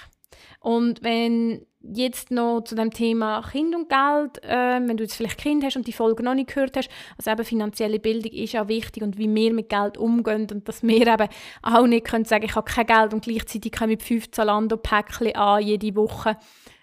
Und 0.59 1.03
wenn 1.03 1.65
jetzt 1.81 2.29
noch 2.29 2.61
zu 2.61 2.75
dem 2.75 2.91
Thema 2.91 3.41
Kind 3.41 3.73
und 3.75 3.89
Geld, 3.89 4.43
äh, 4.43 4.79
wenn 4.85 4.97
du 4.97 5.03
jetzt 5.03 5.15
vielleicht 5.15 5.39
Kind 5.39 5.63
hast 5.63 5.77
und 5.77 5.87
die 5.87 5.93
Folge 5.93 6.21
noch 6.21 6.35
nicht 6.35 6.53
gehört 6.53 6.77
hast, 6.77 6.89
also 7.17 7.31
eben 7.31 7.43
finanzielle 7.43 7.99
Bildung 7.99 8.31
ist 8.31 8.55
auch 8.55 8.67
wichtig 8.67 9.01
und 9.01 9.17
wie 9.17 9.33
wir 9.33 9.53
mit 9.53 9.69
Geld 9.69 9.97
umgehen 9.97 10.47
und 10.51 10.67
dass 10.67 10.83
wir 10.83 11.07
eben 11.07 11.27
auch 11.63 11.87
nicht 11.87 12.05
können 12.05 12.25
sagen, 12.25 12.45
ich 12.45 12.55
habe 12.55 12.71
kein 12.71 12.85
Geld 12.85 13.13
und 13.13 13.23
gleichzeitig 13.23 13.71
komme 13.71 13.93
ich 13.93 14.03
fünf 14.03 14.29
Zalando-Päckchen 14.29 15.35
an 15.35 15.63
jede 15.63 15.95
Woche. 15.95 16.37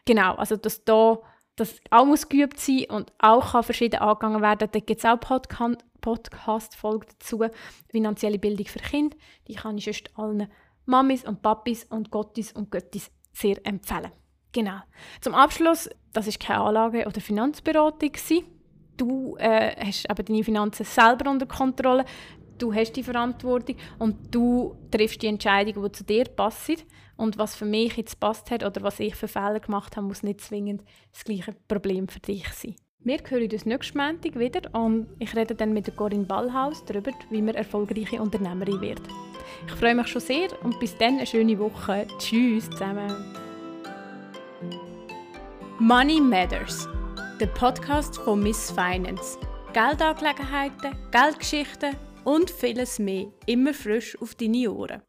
Genau, 0.05 0.35
also 0.35 0.57
dass 0.57 0.85
da 0.85 1.19
das 1.59 1.77
auch 1.91 2.07
muss 2.07 2.29
geübt 2.29 2.59
sein 2.59 2.87
und 2.89 3.13
auch 3.19 3.53
kann 3.53 3.63
verschieden 3.63 4.01
angegangen 4.01 4.43
werden. 4.43 4.69
Da 4.71 4.79
gibt 4.79 4.99
es 4.99 5.05
auch 5.05 5.19
Podcast-Folgen 6.01 7.09
dazu, 7.19 7.45
finanzielle 7.91 8.39
Bildung 8.39 8.67
für 8.67 8.79
Kinder. 8.79 9.17
Die 9.47 9.55
kann 9.55 9.79
ich 9.79 9.85
sonst 9.85 10.11
allen 10.17 10.49
Mamis 10.87 11.25
und 11.25 11.43
Papis 11.43 11.85
und 11.85 12.11
Gottis 12.11 12.53
und 12.53 12.71
Göttis 12.71 13.11
sehr 13.33 13.65
empfehlen. 13.67 14.11
Genau. 14.53 14.81
Zum 15.21 15.35
Abschluss, 15.35 15.91
das 16.13 16.27
ist 16.27 16.41
keine 16.41 16.61
Anlage- 16.61 17.07
oder 17.07 17.21
Finanzberatung. 17.21 18.13
Du 18.97 19.37
äh, 19.37 19.77
hast 19.85 20.11
eben 20.11 20.25
deine 20.25 20.45
Finanzen 20.45 20.85
selber 20.85 21.31
unter 21.31 21.47
Kontrolle. 21.47 22.05
Du 22.59 22.75
hast 22.75 22.93
die 22.93 23.05
Verantwortung 23.05 23.77
und 23.99 24.35
du 24.35 24.77
triffst 24.91 25.23
die 25.23 25.29
Entscheidung, 25.29 25.85
die 25.85 25.93
zu 25.93 26.05
dir 26.05 26.25
passt. 26.25 26.85
Und 27.19 27.37
was 27.37 27.57
für 27.57 27.65
mich 27.65 27.97
jetzt 27.97 28.21
passt 28.21 28.51
hat 28.53 28.65
oder 28.65 28.81
was 28.83 29.01
ich 29.01 29.17
für 29.17 29.27
Fehler 29.27 29.59
gemacht 29.59 29.97
habe, 29.97 30.07
muss 30.07 30.23
nicht 30.23 30.41
zwingend 30.41 30.85
das 31.13 31.25
gleiche 31.25 31.53
Problem 31.67 32.07
für 32.07 32.21
dich 32.21 32.49
sein. 32.51 32.77
Wir 33.01 33.19
hören 33.29 33.51
uns 33.51 33.67
nächsten 33.67 33.99
Montag 33.99 34.39
wieder 34.39 34.73
und 34.73 35.09
ich 35.19 35.35
rede 35.35 35.57
dann 35.57 35.73
mit 35.73 35.95
Corinne 35.97 36.27
Ballhaus 36.27 36.85
darüber, 36.85 37.11
wie 37.31 37.43
man 37.43 37.57
erfolgreiche 37.57 38.23
Unternehmerin 38.23 38.81
wird. 38.81 39.03
Ich 39.67 39.73
freue 39.73 39.97
mich 39.97 40.07
schon 40.07 40.21
sehr 40.21 40.49
und 40.63 40.79
bis 40.79 40.97
dann 40.97 41.17
eine 41.17 41.27
schöne 41.27 41.59
Woche. 41.59 42.07
Tschüss 42.19 42.71
zusammen. 42.71 43.13
Money 45.81 46.21
Matters, 46.21 46.89
der 47.41 47.47
Podcast 47.47 48.17
von 48.19 48.43
Miss 48.45 48.71
Finance. 48.71 49.39
Geldangelegenheiten, 49.73 50.97
Geldgeschichten 51.11 51.97
und 52.25 52.49
vieles 52.49 53.01
mehr 53.01 53.27
immer 53.47 53.75
frisch 53.75 54.17
auf 54.21 54.37
deine 54.37 54.73
Ohren. 54.73 55.03